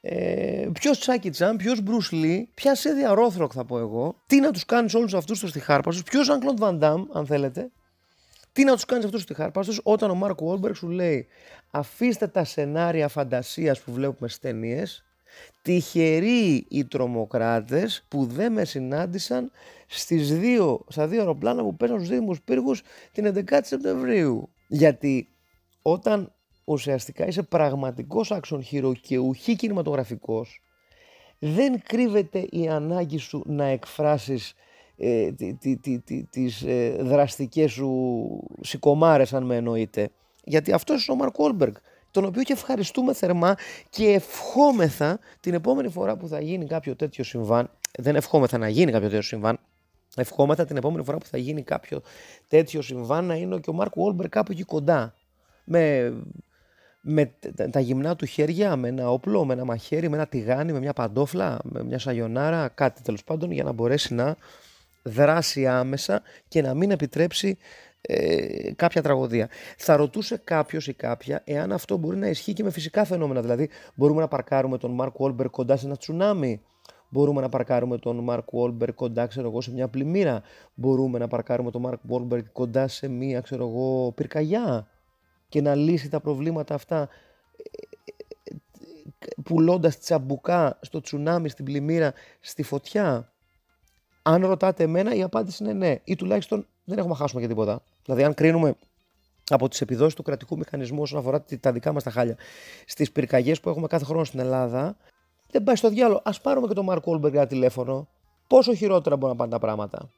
ε, 0.00 0.68
ποιος 0.72 0.98
Τζάκι 0.98 1.30
Τσαν, 1.30 1.56
ποιος 1.56 1.80
Μπρους 1.80 2.12
Λι, 2.12 2.48
ποια 2.54 2.74
Σίνθια 2.74 3.14
Ρόθροκ 3.14 3.52
θα 3.54 3.64
πω 3.64 3.78
εγώ, 3.78 4.22
τι 4.26 4.40
να 4.40 4.50
τους 4.50 4.64
κάνεις 4.64 4.94
όλους 4.94 5.14
αυτούς 5.14 5.40
τους 5.40 5.50
τυχάρπαστους, 5.50 6.02
ποιος 6.02 6.26
Ζαν 6.26 6.40
Κλοντ 6.40 6.58
Βαντάμ, 6.58 7.04
αν 7.12 7.26
θέλετε, 7.26 7.70
τι 8.52 8.64
να 8.64 8.74
τους 8.74 8.84
κάνεις 8.84 9.04
αυτούς 9.04 9.24
τους 9.24 9.34
στιχάρπαστου 9.34 9.74
όταν 9.82 10.10
ο 10.10 10.14
Μάρκ 10.14 10.38
Βόλμπεργκ 10.40 10.74
σου 10.74 10.88
λέει 10.88 11.26
αφήστε 11.70 12.26
τα 12.26 12.44
σενάρια 12.44 13.08
φαντασίας 13.08 13.80
που 13.80 13.92
βλέπουμε 13.92 14.28
στις 14.28 14.40
ταινίες, 14.40 15.04
τυχεροί 15.62 16.66
οι 16.68 16.84
τρομοκράτες 16.84 18.04
που 18.08 18.26
δεν 18.26 18.52
με 18.52 18.64
συνάντησαν 18.64 19.50
στις 19.86 20.38
δύο, 20.38 20.84
στα 20.88 21.06
δύο 21.06 21.18
αεροπλάνα 21.18 21.62
που 21.62 21.76
παίρνουν 21.76 21.98
στους 21.98 22.10
Δήμους 22.10 22.42
Πύργους 22.42 22.82
την 23.12 23.24
11η 23.24 23.60
Σεπτεμβρίου. 23.62 24.50
Γιατί 24.68 25.28
όταν 25.88 26.32
ουσιαστικά 26.64 27.26
είσαι 27.26 27.42
πραγματικός 27.42 28.32
action 28.32 28.60
hero 28.70 28.92
και 29.00 29.18
ουχή 29.18 29.56
κινηματογραφικός, 29.56 30.60
δεν 31.38 31.82
κρύβεται 31.82 32.46
η 32.50 32.68
ανάγκη 32.68 33.18
σου 33.18 33.42
να 33.46 33.64
εκφράσεις 33.64 34.54
ε, 34.96 35.30
τις 36.30 36.62
ε, 36.62 36.96
δραστικές 37.00 37.72
σου 37.72 38.26
σιχαμάρες 38.60 39.32
αν 39.32 39.42
με 39.42 39.56
εννοείτε. 39.56 40.10
Γιατί 40.44 40.72
αυτό 40.72 40.92
είναι 40.92 41.02
ο 41.08 41.14
Μαρκ 41.14 41.38
Γουόλμπεργκ, 41.38 41.74
τον 42.10 42.24
οποίο 42.24 42.42
και 42.42 42.52
ευχαριστούμε 42.52 43.14
θερμά 43.14 43.56
και 43.90 44.06
ευχόμεθα 44.06 45.18
την 45.40 45.54
επόμενη 45.54 45.88
φορά 45.88 46.16
που 46.16 46.28
θα 46.28 46.40
γίνει 46.40 46.66
κάποιο 46.66 46.96
τέτοιο 46.96 47.24
συμβάν, 47.24 47.70
δεν 47.98 48.16
ευχόμεθα 48.16 48.58
να 48.58 48.68
γίνει 48.68 48.92
κάποιο 48.92 49.08
τέτοιο 49.08 49.22
συμβάν, 49.22 49.58
ευχόμεθα 50.16 50.64
την 50.64 50.76
επόμενη 50.76 51.04
φορά 51.04 51.18
που 51.18 51.26
θα 51.26 51.38
γίνει 51.38 51.62
κάποιο 51.62 52.02
τέτοιο 52.48 52.82
συμβάν 52.82 53.24
να 53.24 53.34
είναι 53.34 53.58
και 53.58 53.70
ο 53.70 53.72
Μαρκ 53.72 53.92
Γουόλμπεργκ 53.96 54.28
κάπου 54.28 54.52
εκεί 54.52 54.62
κοντά 54.62 55.14
με, 55.66 56.14
με 57.00 57.32
τα 57.70 57.80
γυμνά 57.80 58.16
του 58.16 58.26
χέρια, 58.26 58.76
με 58.76 58.88
ένα 58.88 59.10
όπλο, 59.10 59.44
με 59.44 59.52
ένα 59.52 59.64
μαχαίρι, 59.64 60.08
με 60.08 60.16
ένα 60.16 60.26
τηγάνι, 60.26 60.72
με 60.72 60.78
μια 60.78 60.92
παντόφλα, 60.92 61.58
με 61.62 61.84
μια 61.84 61.98
σαγιονάρα, 61.98 62.68
κάτι 62.68 63.02
τέλος 63.02 63.24
πάντων 63.24 63.50
για 63.50 63.64
να 63.64 63.72
μπορέσει 63.72 64.14
να 64.14 64.36
δράσει 65.02 65.66
άμεσα 65.66 66.22
και 66.48 66.62
να 66.62 66.74
μην 66.74 66.90
επιτρέψει 66.90 67.58
ε, 68.00 68.72
κάποια 68.76 69.02
τραγωδία. 69.02 69.48
Θα 69.76 69.96
ρωτούσε 69.96 70.40
κάποιος 70.44 70.86
ή 70.86 70.94
κάποια 70.94 71.42
εάν 71.44 71.72
αυτό 71.72 71.96
μπορεί 71.96 72.16
να 72.16 72.28
ισχύει 72.28 72.52
και 72.52 72.62
με 72.62 72.70
φυσικά 72.70 73.04
φαινόμενα. 73.04 73.40
Δηλαδή, 73.40 73.68
μπορούμε 73.94 74.20
να 74.20 74.28
παρκάρουμε 74.28 74.78
τον 74.78 74.90
Mark 74.90 75.16
Wahlberg 75.16 75.50
κοντά 75.50 75.76
σε 75.76 75.86
ένα 75.86 75.96
τσουνάμι. 75.96 76.60
Μπορούμε 77.08 77.40
να 77.40 77.48
παρκάρουμε 77.48 77.98
τον 77.98 78.18
Mark 78.18 78.48
Wahlberg 78.50 78.94
κοντά, 78.94 79.26
ξέρω 79.26 79.48
εγώ, 79.48 79.60
σε 79.60 79.72
μια 79.72 79.88
πλημμύρα. 79.88 80.42
Μπορούμε 80.74 81.18
να 81.18 81.28
παρκάρουμε 81.28 81.70
τον 81.70 81.80
Mark 81.80 82.00
Wahlberg 82.02 82.52
κοντά 82.52 82.88
σε 82.88 83.08
μια, 83.08 83.40
ξέρω 83.40 83.68
εγώ, 83.68 84.12
πυρκαγιά 84.12 84.86
και 85.48 85.60
να 85.60 85.74
λύσει 85.74 86.08
τα 86.08 86.20
προβλήματα 86.20 86.74
αυτά 86.74 87.08
πουλώντας 89.44 89.98
τσαμπουκά 89.98 90.78
στο 90.82 91.00
τσουνάμι, 91.00 91.48
στην 91.48 91.64
πλημμύρα, 91.64 92.12
στη 92.40 92.62
φωτιά. 92.62 93.32
Αν 94.22 94.46
ρωτάτε 94.46 94.82
εμένα, 94.82 95.14
η 95.14 95.22
απάντηση 95.22 95.62
είναι 95.62 95.72
ναι. 95.72 95.96
Ή 96.04 96.16
τουλάχιστον 96.16 96.66
δεν 96.84 96.98
έχουμε 96.98 97.10
να 97.10 97.14
χάσουμε 97.14 97.40
και 97.40 97.48
τίποτα. 97.48 97.82
Δηλαδή, 98.04 98.22
αν 98.22 98.34
κρίνουμε 98.34 98.76
από 99.48 99.68
τις 99.68 99.80
επιδόσεις 99.80 100.14
του 100.14 100.22
κρατικού 100.22 100.56
μηχανισμού 100.56 101.02
όσον 101.02 101.18
αφορά 101.18 101.44
τα 101.60 101.72
δικά 101.72 101.92
μας 101.92 102.02
τα 102.02 102.10
χάλια 102.10 102.36
στις 102.86 103.12
πυρκαγιές 103.12 103.60
που 103.60 103.68
έχουμε 103.68 103.86
κάθε 103.86 104.04
χρόνο 104.04 104.24
στην 104.24 104.40
Ελλάδα, 104.40 104.96
δεν 105.50 105.62
πάει 105.62 105.76
στο 105.76 105.88
διάολο. 105.88 106.20
Ας 106.24 106.40
πάρουμε 106.42 106.66
και 106.66 106.74
τον 106.74 106.84
Mark 106.84 107.06
Wahlberg 107.06 107.34
ένα 107.34 107.46
τηλέφωνο. 107.46 108.08
Πόσο 108.46 108.74
χειρότερα 108.74 109.16
μπορούν 109.16 109.36
να 109.36 109.42
πάνε 109.42 109.50
τα 109.50 109.58
πράγματα. 109.58 110.10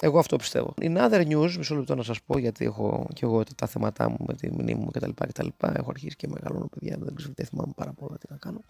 Εγώ 0.00 0.18
αυτό 0.18 0.36
πιστεύω. 0.36 0.74
In 0.80 0.96
other 0.96 1.26
news, 1.26 1.52
μισό 1.56 1.74
λεπτό 1.74 1.94
να 1.94 2.02
σας 2.02 2.22
πω, 2.22 2.38
γιατί 2.38 2.64
έχω 2.64 3.08
και 3.14 3.24
εγώ 3.24 3.42
τα 3.56 3.66
θέματα 3.66 4.10
μου 4.10 4.16
με 4.26 4.34
τη 4.34 4.50
μνήμη 4.52 4.74
μου 4.74 4.90
κτλ. 4.90 5.10
κτλ. 5.14 5.46
Έχω 5.60 5.90
αρχίσει 5.90 6.16
και 6.16 6.28
μεγαλώνω 6.28 6.66
παιδιά, 6.66 6.96
δεν, 7.00 7.14
ξέρω, 7.14 7.32
δεν 7.36 7.46
θυμάμαι 7.46 7.72
πάρα 7.76 7.92
πολλά 7.92 8.18
τι 8.18 8.26
να 8.30 8.36
κάνω. 8.36 8.64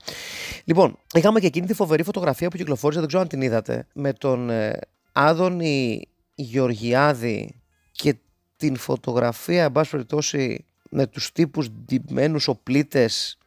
Λοιπόν, 0.64 0.99
είχαμε 1.14 1.40
και 1.40 1.47
εκείνη 1.47 1.66
τη 1.66 1.75
φοβερή 1.75 2.02
φωτογραφία 2.02 2.50
που 2.50 2.56
κυκλοφόρησε, 2.56 2.99
δεν 2.99 3.09
ξέρω 3.09 3.23
αν 3.23 3.28
την 3.28 3.40
είδατε, 3.40 3.87
με 3.92 4.12
τον 4.12 4.50
ε, 4.50 4.78
Άδωνη 5.12 6.09
Γεωργιάδη 6.35 7.61
και 7.92 8.16
την 8.56 8.76
φωτογραφία, 8.76 9.64
εν 9.64 9.73
πάση 9.73 9.90
περιπτώσει, 9.90 10.64
με 10.90 11.06
τους 11.06 11.33
τύπους 11.33 11.71
ντυμένους 11.71 12.49
οπλίτες 12.49 13.38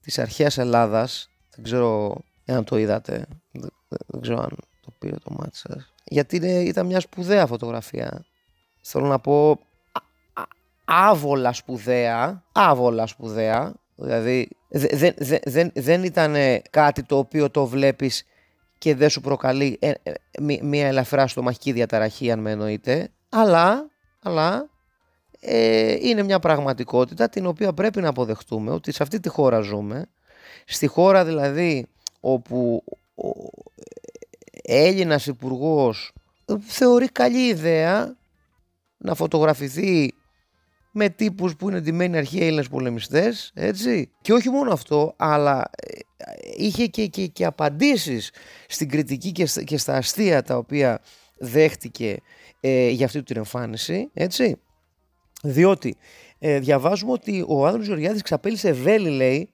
της 0.00 0.18
αρχαίας 0.18 0.58
Ελλάδας. 0.58 1.30
Δεν 1.54 1.64
ξέρω 1.64 2.20
αν 2.46 2.64
το 2.64 2.78
είδατε. 2.78 3.26
Δεν, 3.52 3.70
δεν 4.06 4.20
ξέρω 4.20 4.38
αν 4.38 4.56
το 4.80 4.92
πήρε 4.98 5.16
το 5.16 5.30
μάτι 5.38 5.56
σας 5.56 5.94
γιατί 6.08 6.36
είναι, 6.36 6.52
ήταν 6.52 6.86
μια 6.86 7.00
σπουδαία 7.00 7.46
φωτογραφία. 7.46 8.24
Θέλω 8.82 9.06
να 9.06 9.18
πω 9.18 9.58
άβολα 10.84 11.52
σπουδαία, 11.52 12.42
άβολα 12.52 13.06
σπουδαία, 13.06 13.74
Δηλαδή 13.96 14.48
δεν, 14.68 15.14
δεν, 15.16 15.40
δεν, 15.44 15.70
δεν 15.74 16.04
ήταν 16.04 16.34
κάτι 16.70 17.02
το 17.02 17.18
οποίο 17.18 17.50
το 17.50 17.66
βλέπεις 17.66 18.26
και 18.78 18.94
δεν 18.94 19.10
σου 19.10 19.20
προκαλεί 19.20 19.76
ε, 19.80 19.92
ε, 20.02 20.12
μία 20.62 20.86
ελαφρά 20.86 21.26
στομαχική 21.26 21.72
διαταραχή 21.72 22.30
αν 22.30 22.38
με 22.38 22.50
εννοείτε. 22.50 23.08
Αλλά, 23.28 23.90
αλλά 24.22 24.68
ε, 25.40 25.96
είναι 26.00 26.22
μια 26.22 26.38
πραγματικότητα 26.38 27.28
την 27.28 27.46
οποία 27.46 27.72
πρέπει 27.72 28.00
να 28.00 28.08
αποδεχτούμε 28.08 28.70
ότι 28.70 28.92
σε 28.92 29.02
αυτή 29.02 29.20
τη 29.20 29.28
χώρα 29.28 29.60
ζούμε. 29.60 30.06
Στη 30.64 30.86
χώρα 30.86 31.24
δηλαδή 31.24 31.86
όπου 32.20 32.84
ο 33.14 33.28
Έλληνας 34.66 35.26
υπουργός 35.26 36.12
θεωρεί 36.66 37.08
καλή 37.08 37.46
ιδέα 37.46 38.16
να 38.96 39.14
φωτογραφηθεί 39.14 40.14
με 40.98 41.08
τύπους 41.08 41.56
που 41.56 41.68
είναι 41.68 41.80
ντυμένοι 41.80 42.16
αρχαίοι 42.16 42.40
Έλληνες 42.40 42.68
πολεμιστές, 42.68 43.52
έτσι. 43.54 44.10
Και 44.20 44.32
όχι 44.32 44.50
μόνο 44.50 44.72
αυτό, 44.72 45.14
αλλά 45.16 45.70
ε, 45.76 45.98
είχε 46.56 46.86
και, 46.86 47.06
και, 47.06 47.26
και 47.26 47.44
απαντήσεις 47.44 48.30
στην 48.68 48.88
κριτική 48.88 49.32
και 49.32 49.46
στα, 49.46 49.62
και 49.62 49.78
στα 49.78 49.96
αστεία 49.96 50.42
τα 50.42 50.56
οποία 50.56 51.00
δέχτηκε 51.38 52.16
ε, 52.60 52.88
για 52.88 53.06
αυτή 53.06 53.22
την 53.22 53.36
εμφάνιση, 53.36 54.10
έτσι. 54.14 54.56
Διότι 55.42 55.96
ε, 56.38 56.58
διαβάζουμε 56.58 57.12
ότι 57.12 57.44
ο 57.48 57.66
Άδωνος 57.66 57.86
Γεωργιάδης 57.86 58.22
ξαπέλυσε 58.22 58.72
βέλη, 58.72 59.10
λέει, 59.10 59.50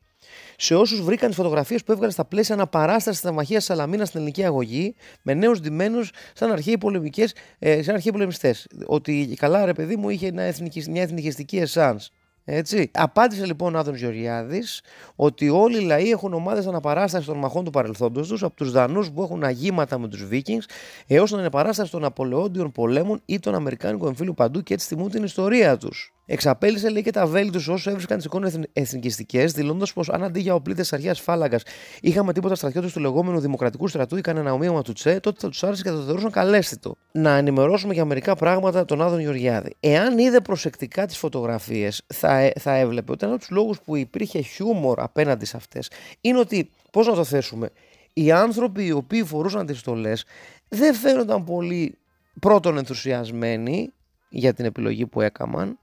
σε 0.57 0.75
όσους 0.75 1.03
βρήκαν 1.03 1.29
τις 1.29 1.37
φωτογραφίες 1.37 1.85
που 1.85 1.93
έβγαλε 1.93 2.13
στα 2.13 2.25
πλαίσια 2.25 2.55
αναπαράστασης 2.55 3.21
της 3.21 3.31
Ταμαχία 3.31 3.61
Σαλαμίνας 3.61 4.09
στην 4.09 4.21
ελληνική 4.21 4.45
αγωγή, 4.45 4.95
με 5.23 5.35
νέους 5.35 5.61
ντυμένους 5.61 6.11
σαν 6.35 6.53
αρχαίοι 6.53 6.79
πολεμικές, 6.79 7.35
ε, 7.59 7.83
σαν 7.83 7.95
αρχαίοι 7.95 8.13
πολεμιστές. 8.13 8.67
Ότι 8.87 9.35
καλά, 9.39 9.65
ρε 9.65 9.73
παιδί 9.73 9.97
μου, 9.97 10.09
είχε 10.09 10.33
μια, 10.33 10.55
μια 10.89 11.03
εθνικιστική 11.03 11.57
εσάν. 11.57 12.01
Έτσι. 12.45 12.91
Απάντησε 12.95 13.47
λοιπόν 13.47 13.75
ο 13.75 13.79
Άδων 13.79 13.95
Γεωργιάδης 13.95 14.81
ότι 15.17 15.49
όλοι 15.49 15.77
οι 15.77 15.85
λαοί 15.85 16.11
έχουν 16.11 16.35
ομάδες 16.35 16.67
αναπαράστασης 16.67 17.27
των 17.27 17.39
μαχών 17.39 17.65
του 17.65 17.71
παρελθόντος 17.71 18.29
τους, 18.29 18.43
από 18.43 18.55
τους 18.55 18.73
Δανούς 18.73 19.11
που 19.11 19.23
έχουν 19.23 19.45
αγήματα 19.45 19.99
με 19.99 20.09
τους 20.09 20.27
Βίκινγκς, 20.27 20.67
έως 21.07 21.31
την 21.31 21.39
αναπαράσταση 21.39 21.91
των 21.91 22.05
Απολεόντιων 22.05 22.73
πολέμων 22.73 23.23
ή 23.25 23.39
των 23.39 23.55
Αμερικάνικων 23.55 24.09
εμφύλου 24.09 24.35
παντού 24.35 24.63
και 24.63 24.75
έτσι 24.75 24.87
θυμούν 24.87 25.11
την 25.11 25.25
ιστορία 25.25 25.77
τους. 25.77 26.15
Εξαπέλυσε 26.27 26.89
λέει 26.89 27.03
και 27.03 27.11
τα 27.11 27.27
βέλη 27.27 27.51
τους 27.51 27.69
όσους 27.69 27.87
έβρισκαν 27.87 28.17
τις 28.17 28.27
εικόνες 28.27 28.59
εθνικιστικές, 28.73 29.53
δηλώνοντα 29.53 29.87
πως 29.95 30.09
αν 30.09 30.23
αντί 30.25 30.41
για 30.41 30.55
οπλίτες 30.55 30.93
αρχαία 30.93 31.15
φάλαγγα 31.15 31.59
είχαμε 32.01 32.33
τίποτα 32.33 32.55
στρατιώτες 32.55 32.93
του 32.93 33.01
λεγόμενου 33.01 33.41
Δημοκρατικού 33.41 33.89
στρατού 33.89 34.17
ή 34.17 34.21
κανένα 34.21 34.53
ομοίωμα 34.53 34.83
του 34.83 34.93
Τσε, 34.93 35.21
τότε 35.21 35.37
θα 35.41 35.49
τους 35.49 35.63
άρεσε 35.63 35.83
και 35.83 35.89
θα 35.89 35.97
το 35.97 36.03
θεωρούσαν 36.03 36.31
καλέσθητο. 36.31 36.95
Να 37.13 37.37
ενημερώσουμε 37.37 37.95
για 37.95 38.05
μερικά 38.05 38.35
πράγματα 38.35 38.85
τον 38.85 39.03
Άδων 39.03 39.21
Γεωργιάδη. 39.21 39.77
Εάν 39.81 40.19
είδε 40.19 40.41
προσεκτικά 40.41 41.07
τις 41.07 41.17
φωτογραφίες, 41.17 42.03
θα, 42.07 42.37
ε, 42.37 42.53
θα 42.59 42.75
έβλεπε 42.75 43.13
ότι 43.13 43.25
ένα 43.25 43.35
από 43.35 43.43
τους 43.43 43.51
λόγους 43.51 43.81
που 43.81 43.97
υπήρχε 43.97 44.41
χιούμορ 44.41 45.01
απέναντι 45.01 45.45
σε 45.45 45.57
αυτές 45.57 45.91
είναι 46.21 46.39
ότι, 46.39 46.71
πώς 46.91 47.07
να 47.07 47.15
το 47.15 47.25
θέσουμε, 47.25 47.71
οι 48.13 48.33
άνθρωποι 48.33 48.87
οι 48.87 48.93
οποίοι 48.93 49.25
φορούσαν 49.25 49.67
τις 49.67 49.79
στολές 49.79 50.25
δεν 50.69 50.95
φαίνονταν 50.95 51.45
πολύ 51.45 51.99
πρώτον 52.41 52.79
ενθουσιασμένοι 52.79 53.93
για 54.33 54.55
την 54.55 54.65
επιλογή 54.65 55.07
που 55.07 55.21
έκαναν 55.21 55.79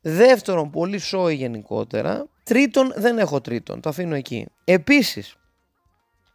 Δεύτερον, 0.00 0.70
πολύ 0.70 0.98
σόι 0.98 1.34
γενικότερα. 1.34 2.26
Τρίτον, 2.42 2.92
δεν 2.96 3.18
έχω 3.18 3.40
τρίτον. 3.40 3.80
Το 3.80 3.88
αφήνω 3.88 4.14
εκεί. 4.14 4.46
Επίσης, 4.64 5.36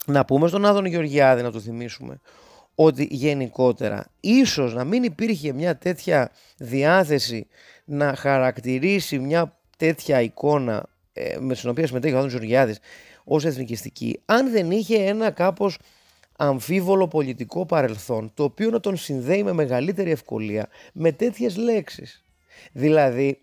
να 0.05 0.25
πούμε 0.25 0.48
στον 0.48 0.65
Άδων 0.65 0.86
Γεωργιάδη, 0.86 1.41
να 1.41 1.51
το 1.51 1.60
θυμίσουμε, 1.60 2.20
ότι 2.75 3.08
γενικότερα 3.12 4.05
ίσως 4.20 4.74
να 4.74 4.84
μην 4.84 5.03
υπήρχε 5.03 5.53
μια 5.53 5.77
τέτοια 5.77 6.32
διάθεση 6.58 7.48
να 7.86 8.15
χαρακτηρίσει 8.15 9.20
μια 9.20 9.58
τέτοια 9.77 10.22
εικόνα 10.22 10.89
ε, 11.13 11.38
με 11.39 11.53
την 11.55 11.70
οποία 11.70 11.88
συμμετέχει 11.88 12.13
ο 12.13 12.17
Άδων 12.17 12.29
Γεωργιάδης 12.29 12.79
ως 13.24 13.46
εθνικιστική 13.46 14.20
αν 14.25 14.51
δεν 14.51 14.72
είχε 14.72 14.96
ένα 14.96 15.32
κάπως 15.32 15.77
αμφίβολο 16.37 17.07
πολιτικό 17.07 17.65
παρελθόν 17.65 18.31
το 18.33 18.43
οποίο 18.43 18.69
να 18.69 18.79
τον 18.79 18.97
συνδέει 18.97 19.43
με 19.43 19.53
μεγαλύτερη 19.53 20.11
ευκολία 20.11 20.67
με 20.93 21.11
τέτοιες 21.11 21.57
λέξεις. 21.57 22.23
Δηλαδή 22.71 23.41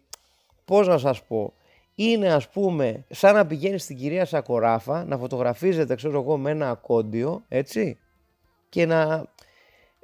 πώς 0.64 0.86
να 0.86 0.98
σας 0.98 1.22
πω, 1.22 1.52
είναι 1.94 2.32
ας 2.32 2.48
πούμε 2.48 3.04
σαν 3.10 3.34
να 3.34 3.46
πηγαίνεις 3.46 3.82
στην 3.82 3.96
κυρία 3.96 4.24
Σακοράφα 4.24 5.04
να 5.04 5.18
φωτογραφίζεται 5.18 5.94
ξέρω 5.94 6.20
εγώ 6.20 6.36
με 6.36 6.50
ένα 6.50 6.70
ακόντιο 6.70 7.44
έτσι 7.48 7.98
και 8.68 8.86
να 8.86 9.26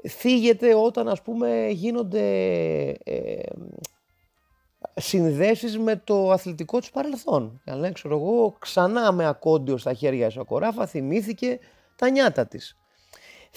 θίγεται 0.08 0.74
όταν 0.74 1.08
ας 1.08 1.22
πούμε 1.22 1.68
γίνονται 1.70 2.24
ε, 3.04 3.42
συνδέσεις 4.94 5.78
με 5.78 5.96
το 6.04 6.30
αθλητικό 6.30 6.80
του 6.80 6.90
παρελθόν. 6.92 7.60
Αλλά 7.66 7.92
ξέρω 7.92 8.16
εγώ 8.16 8.56
ξανά 8.58 9.12
με 9.12 9.26
ακόντιο 9.26 9.76
στα 9.76 9.92
χέρια 9.92 10.30
Σακοράφα 10.30 10.86
θυμήθηκε 10.86 11.58
τα 11.96 12.10
νιάτα 12.10 12.46
της 12.46 12.76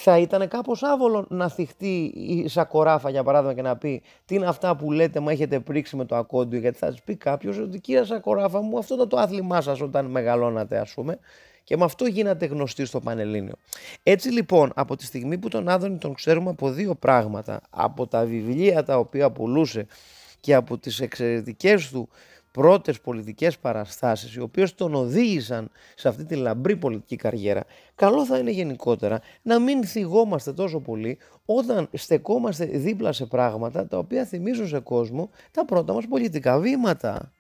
θα 0.02 0.18
ήταν 0.18 0.48
κάπως 0.48 0.84
άβολο 0.84 1.26
να 1.30 1.50
θυχτεί 1.50 2.04
η 2.16 2.48
Σακοράφα 2.48 3.10
για 3.10 3.24
παράδειγμα 3.24 3.54
και 3.54 3.62
να 3.62 3.78
πει 3.78 4.02
τι 4.26 4.36
είναι 4.36 4.46
αυτά 4.48 4.76
που 4.76 4.92
λέτε, 4.92 5.20
μα 5.20 5.32
έχετε 5.32 5.60
πρίξει 5.60 5.96
με 5.96 6.06
το 6.06 6.16
ακόντιο. 6.16 6.60
Γιατί 6.60 6.78
θα 6.78 6.86
σας 6.86 7.02
πει 7.04 7.16
κάποιος 7.16 7.58
ότι 7.58 7.80
κύριε 7.80 8.04
Σακοράφα 8.04 8.62
μου, 8.62 8.78
αυτό 8.78 8.96
ήταν 8.96 9.10
το 9.10 9.18
άθλημά 9.18 9.62
σας 9.62 9.82
όταν 9.82 10.06
μεγαλώνατε, 10.06 10.78
ας 10.78 10.94
πούμε. 10.94 11.20
Και 11.64 11.78
με 11.78 11.84
αυτό 11.84 12.06
γίνατε 12.06 12.46
γνωστοί 12.46 12.86
στο 12.86 13.00
Πανελλήνιο. 13.00 13.54
Έτσι 14.04 14.30
λοιπόν, 14.30 14.72
από 14.76 14.96
τη 14.96 15.06
στιγμή 15.06 15.38
που 15.38 15.48
τον 15.48 15.70
Άδωνη 15.70 15.98
τον 15.98 16.14
ξέρουμε 16.14 16.50
από 16.50 16.70
δύο 16.70 16.96
πράγματα, 16.96 17.62
από 17.70 18.08
τα 18.08 18.26
βιβλία 18.26 18.84
τα 18.84 18.98
οποία 18.98 19.32
πουλούσε 19.32 19.88
και 20.40 20.56
από 20.56 20.78
τις 20.78 21.00
εξαιρετικές 21.00 21.90
του 21.90 22.10
πρώτες 22.60 23.02
πολιτικές 23.02 23.58
παραστάσεις 23.58 24.34
οι 24.34 24.40
οποίες 24.40 24.76
τον 24.76 24.94
οδήγησαν 24.94 25.72
σε 25.96 26.08
αυτή 26.08 26.26
τη 26.26 26.36
λαμπρή 26.36 26.76
πολιτική 26.76 27.16
καριέρα 27.16 27.64
καλό 27.96 28.26
θα 28.26 28.38
είναι 28.38 28.52
γενικότερα 28.52 29.22
να 29.42 29.60
μην 29.60 29.84
θυγόμαστε 29.84 30.54
τόσο 30.54 30.80
πολύ 30.80 31.18
όταν 31.46 31.90
στεκόμαστε 31.94 32.66
δίπλα 32.66 33.12
σε 33.12 33.26
πράγματα 33.26 33.88
τα 33.88 33.98
οποία 33.98 34.26
θυμίζουν 34.26 34.68
σε 34.68 34.80
κόσμο 34.80 35.30
τα 35.52 35.66
πρώτα 35.66 35.94
μας 35.94 36.08
πολιτικά 36.08 36.60
βήματα. 36.60 37.32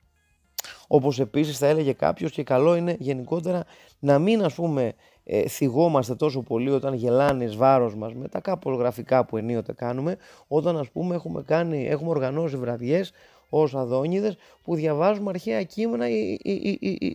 Όπως 0.88 1.20
επίσης 1.20 1.58
θα 1.58 1.68
έλεγε 1.68 1.94
κάποιος 1.94 2.32
και 2.32 2.44
καλό 2.44 2.76
είναι 2.76 2.96
γενικότερα 3.00 3.64
να 4.00 4.20
μην 4.20 4.44
ας 4.44 4.54
πούμε 4.54 4.94
ε, 5.24 5.48
θυγόμαστε 5.48 6.16
τόσο 6.16 6.42
πολύ 6.42 6.70
όταν 6.70 6.94
γελάνε 6.94 7.44
εις 7.44 7.56
βάρος 7.56 7.96
μας 7.96 8.14
με 8.14 8.28
τα 8.28 8.40
κάπως 8.40 8.78
γραφικά 8.78 9.26
που 9.26 9.38
ενίοτε 9.38 9.74
κάνουμε 9.74 10.18
όταν 10.48 10.78
ας 10.78 10.90
πούμε 10.90 11.16
έχουμε, 11.16 11.42
κάνει, 11.42 11.88
έχουμε 11.88 12.10
οργανώσει 12.10 12.58
βραδιές 12.58 13.12
ως 13.50 13.75
αδόνιδες 13.75 14.38
που 14.63 14.75
διαβάζουμε 14.75 15.29
αρχαία 15.29 15.63
κείμενα 15.63 16.06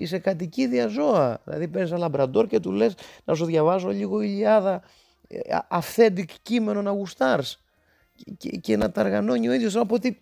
σε 0.03 0.19
κατοικίδια 0.19 0.87
ζώα. 0.87 1.41
Δηλαδή 1.45 1.69
παίρνεις 1.69 1.91
ένα 1.91 1.99
λαμπραντόρ 1.99 2.47
και 2.47 2.61
του 2.61 2.73
λες 2.73 2.95
να 3.25 3.35
σου 3.35 3.45
διαβάζω 3.45 3.89
λίγο 3.89 4.21
ηλιάδα 4.21 4.83
ε, 5.29 5.39
authentic 5.71 6.29
κείμενο 6.43 6.83
να 6.83 6.91
γουστάρεις 6.91 7.63
και, 8.37 8.49
και, 8.49 8.77
να 8.77 8.91
τα 8.91 9.03
οργανώνει 9.03 9.49
ο 9.49 9.53
ίδιος 9.53 9.77
από 9.77 9.95
ότι 9.95 10.19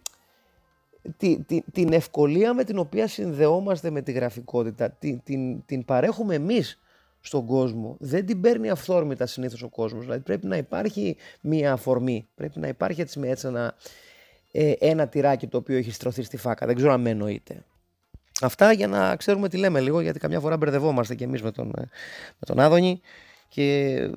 την 1.73 1.93
ευκολία 1.93 2.55
με 2.55 2.65
την 2.65 2.79
οποία 2.79 3.09
συνδεόμαστε 3.09 3.91
με 3.91 4.03
τη 4.03 4.13
γραφικότητα 4.13 4.91
την, 4.91 5.21
την, 5.25 5.65
την 5.67 5.85
παρέχουμε 5.85 6.35
εμείς 6.35 6.81
στον 7.21 7.47
κόσμο. 7.47 7.97
Δεν 7.99 8.27
την 8.27 8.41
παίρνει 8.41 8.71
αυθόρμητα 8.71 9.27
συνήθως 9.27 9.63
ο 9.63 9.69
κόσμος. 9.69 10.05
Δηλαδή 10.05 10.21
πρέπει 10.21 10.47
να 10.47 10.57
υπάρχει 10.57 11.17
μία 11.41 11.73
αφορμή. 11.73 12.29
Πρέπει 12.35 12.59
να 12.59 12.69
υπάρχει 12.69 13.01
έτσι, 13.01 13.21
έτσι 13.25 13.47
ένα, 13.47 13.75
ε, 14.53 14.73
ένα 14.79 15.09
τυράκι 15.09 15.47
το 15.47 15.57
οποίο 15.57 15.77
έχει 15.77 15.91
στρωθεί 15.91 16.23
στη 16.23 16.37
φάκα. 16.37 16.67
Δεν 16.67 16.77
ξέρω 16.77 16.93
αν 16.93 17.01
με 17.01 17.11
εννοείται. 17.11 17.65
Αυτά 18.41 18.73
για 18.73 18.87
να 18.87 19.17
ξέρουμε 19.17 19.49
τι 19.49 19.57
λέμε 19.57 19.81
λίγο, 19.81 20.01
γιατί 20.01 20.19
καμιά 20.19 20.41
φορά 20.41 20.57
μπερδευόμαστε 20.57 21.15
κι 21.15 21.23
εμείς 21.23 21.43
με 21.43 21.51
τον, 21.51 21.67
ε, 21.77 21.81
με 22.39 22.47
τον 22.47 22.61
Άδωνη 22.61 23.01
και 23.49 23.95
ε, 23.95 24.11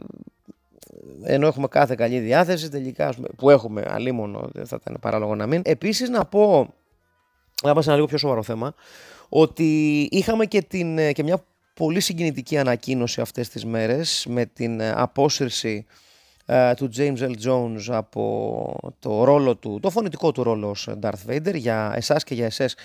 ενώ 1.23 1.47
έχουμε 1.47 1.67
κάθε 1.67 1.95
καλή 1.95 2.19
διάθεση, 2.19 2.69
τελικά 2.69 3.13
που 3.37 3.49
έχουμε 3.49 3.85
αλίμονο, 3.87 4.49
δεν 4.53 4.65
θα 4.65 4.77
ήταν 4.81 4.97
παράλογο 5.01 5.35
να 5.35 5.47
μην. 5.47 5.61
Επίσης 5.65 6.09
να 6.09 6.25
πω, 6.25 6.73
να 7.63 7.69
πάμε 7.69 7.81
σε 7.81 7.87
ένα 7.87 7.95
λίγο 7.95 8.07
πιο 8.07 8.17
σοβαρό 8.17 8.43
θέμα, 8.43 8.73
ότι 9.29 10.01
είχαμε 10.11 10.45
και, 10.45 10.61
την, 10.61 10.97
ε, 10.97 11.11
και 11.11 11.23
μια 11.23 11.43
πολύ 11.73 11.99
συγκινητική 11.99 12.57
ανακοίνωση 12.57 13.21
αυτές 13.21 13.49
τις 13.49 13.65
μέρες 13.65 14.25
με 14.29 14.45
την 14.45 14.81
απόσυρση 14.81 15.85
ε, 15.87 16.04
του 16.75 16.89
James 16.97 17.17
L. 17.17 17.33
Jones 17.45 17.83
από 17.87 18.93
το 18.99 19.23
ρόλο 19.23 19.55
του, 19.55 19.79
το 19.81 19.89
φωνητικό 19.89 20.31
του 20.31 20.43
ρόλο 20.43 20.69
ως 20.69 20.89
Darth 21.01 21.29
Vader 21.29 21.55
για 21.55 21.93
εσάς 21.95 22.23
και 22.23 22.33
για 22.33 22.45
εσές 22.45 22.75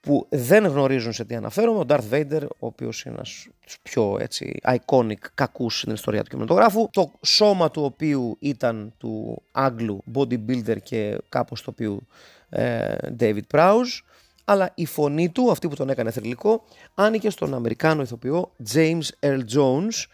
που 0.00 0.26
δεν 0.30 0.66
γνωρίζουν 0.66 1.12
σε 1.12 1.24
τι 1.24 1.34
αναφέρομαι. 1.34 1.78
Ο 1.78 1.84
Darth 1.88 2.10
Vader, 2.10 2.42
ο 2.42 2.66
οποίος 2.66 3.04
είναι 3.04 3.14
ένας 3.14 3.46
πιο 3.82 4.16
έτσι 4.20 4.60
iconic 4.64 5.20
κακούς 5.34 5.78
στην 5.78 5.92
ιστορία 5.92 6.22
του 6.22 6.28
κινηματογράφου, 6.28 6.88
το 6.92 7.12
σώμα 7.22 7.70
του 7.70 7.82
οποίου 7.82 8.36
ήταν 8.40 8.92
του 8.98 9.42
Άγγλου 9.52 10.02
bodybuilder 10.14 10.76
και 10.82 11.18
κάπως 11.28 11.62
το 11.62 11.70
οποίου 11.70 12.06
ε, 12.48 12.94
David 13.20 13.40
Prowse, 13.54 14.00
αλλά 14.44 14.72
η 14.74 14.86
φωνή 14.86 15.28
του, 15.28 15.50
αυτή 15.50 15.68
που 15.68 15.74
τον 15.74 15.88
έκανε 15.88 16.10
θρηλυκό, 16.10 16.64
άνοικε 16.94 17.30
στον 17.30 17.54
Αμερικάνο 17.54 18.02
ηθοποιό 18.02 18.52
James 18.74 19.08
Earl 19.20 19.40
Jones, 19.56 20.04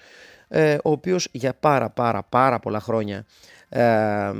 ε, 0.54 0.74
ο 0.74 0.90
οποίος 0.90 1.28
για 1.32 1.54
πάρα 1.54 1.90
πάρα 1.90 2.22
πάρα 2.22 2.58
πολλά 2.58 2.80
χρόνια 2.80 3.24
ε, 3.68 4.32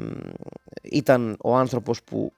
ήταν 0.83 1.37
ο 1.40 1.57
άνθρωπος 1.57 2.02
που 2.02 2.33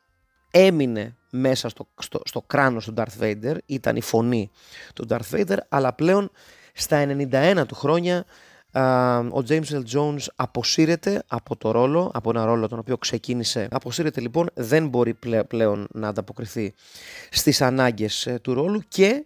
έμεινε 0.51 1.17
μέσα 1.31 1.69
στο, 1.69 1.89
στο, 1.99 2.21
στο 2.25 2.43
κράνος 2.47 2.85
του 2.85 2.95
Darth 2.97 3.23
Vader, 3.23 3.57
ήταν 3.67 3.97
η 3.97 4.01
φωνή 4.01 4.51
του 4.95 5.07
Darth 5.09 5.31
Vader, 5.31 5.57
αλλά 5.69 5.93
πλέον 5.93 6.31
στα 6.73 7.07
91 7.31 7.65
του 7.69 7.75
χρόνια 7.75 8.25
ο 9.31 9.43
James 9.49 9.65
L. 9.71 9.83
Jones 9.95 10.25
αποσύρεται 10.37 11.23
από 11.27 11.57
το 11.57 11.71
ρόλο, 11.71 12.11
από 12.15 12.31
ένα 12.31 12.45
ρόλο 12.45 12.69
τον 12.69 12.79
οποίο 12.79 12.99
ξεκίνησε. 12.99 13.69
Αποσύρεται 13.71 14.21
λοιπόν, 14.21 14.51
δεν 14.55 14.89
μπορεί 14.89 15.17
πλέον 15.49 15.87
να 15.93 16.09
ανταποκριθεί 16.09 16.75
στις 17.31 17.63
ανάγκες 17.63 18.27
ε, 18.27 18.39
του 18.43 18.55
ρόλου 18.55 18.81
και 18.89 19.25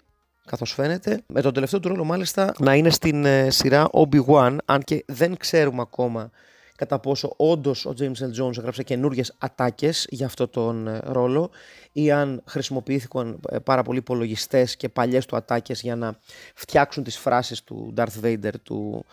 καθώς 0.48 0.72
φαίνεται, 0.72 1.22
με 1.26 1.40
τον 1.40 1.52
τελευταίο 1.52 1.80
του 1.80 1.88
ρόλο 1.88 2.04
μάλιστα 2.04 2.54
να 2.58 2.74
είναι 2.74 2.90
στην 2.90 3.24
ε, 3.24 3.50
σειρά 3.50 3.90
Obi-Wan, 3.92 4.56
αν 4.64 4.82
και 4.82 5.04
δεν 5.06 5.36
ξέρουμε 5.36 5.80
ακόμα 5.80 6.30
κατά 6.76 6.98
πόσο 6.98 7.34
όντως 7.36 7.86
ο 7.86 7.94
James 7.98 8.04
L. 8.04 8.42
Jones 8.42 8.58
έγραψε 8.58 8.82
καινούριε 8.82 9.22
ατάκες 9.38 10.06
για 10.10 10.26
αυτό 10.26 10.48
τον 10.48 10.88
ε, 10.88 11.00
ρόλο 11.04 11.50
ή 11.92 12.10
αν 12.10 12.42
χρησιμοποιήθηκαν 12.46 13.40
ε, 13.50 13.58
πάρα 13.58 13.82
πολλοί 13.82 13.98
υπολογιστές 13.98 14.76
και 14.76 14.88
παλιές 14.88 15.26
του 15.26 15.36
ατάκες 15.36 15.80
για 15.80 15.96
να 15.96 16.18
φτιάξουν 16.54 17.04
τις 17.04 17.18
φράσεις 17.18 17.62
του 17.64 17.94
Darth 17.96 18.24
Vader, 18.24 18.52
του, 18.62 19.04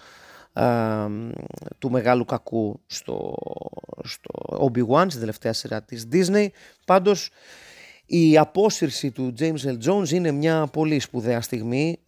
του 1.80 1.92
μεγάλου 1.92 2.26
κακού 2.26 2.80
στο, 2.86 3.36
στο 4.04 4.32
Obi-Wan, 4.72 5.06
στην 5.08 5.20
τελευταία 5.20 5.54
σειρά 5.54 5.82
της 5.82 6.08
Disney. 6.12 6.48
Πάντως 6.86 7.32
η 8.06 8.38
απόσυρση 8.38 9.12
του 9.12 9.34
James 9.40 9.58
L. 9.66 9.78
Jones 9.86 10.10
είναι 10.10 10.32
μια 10.32 10.68
πολύ 10.68 11.00
σπουδαία 11.00 11.42
στιγμή 11.42 12.00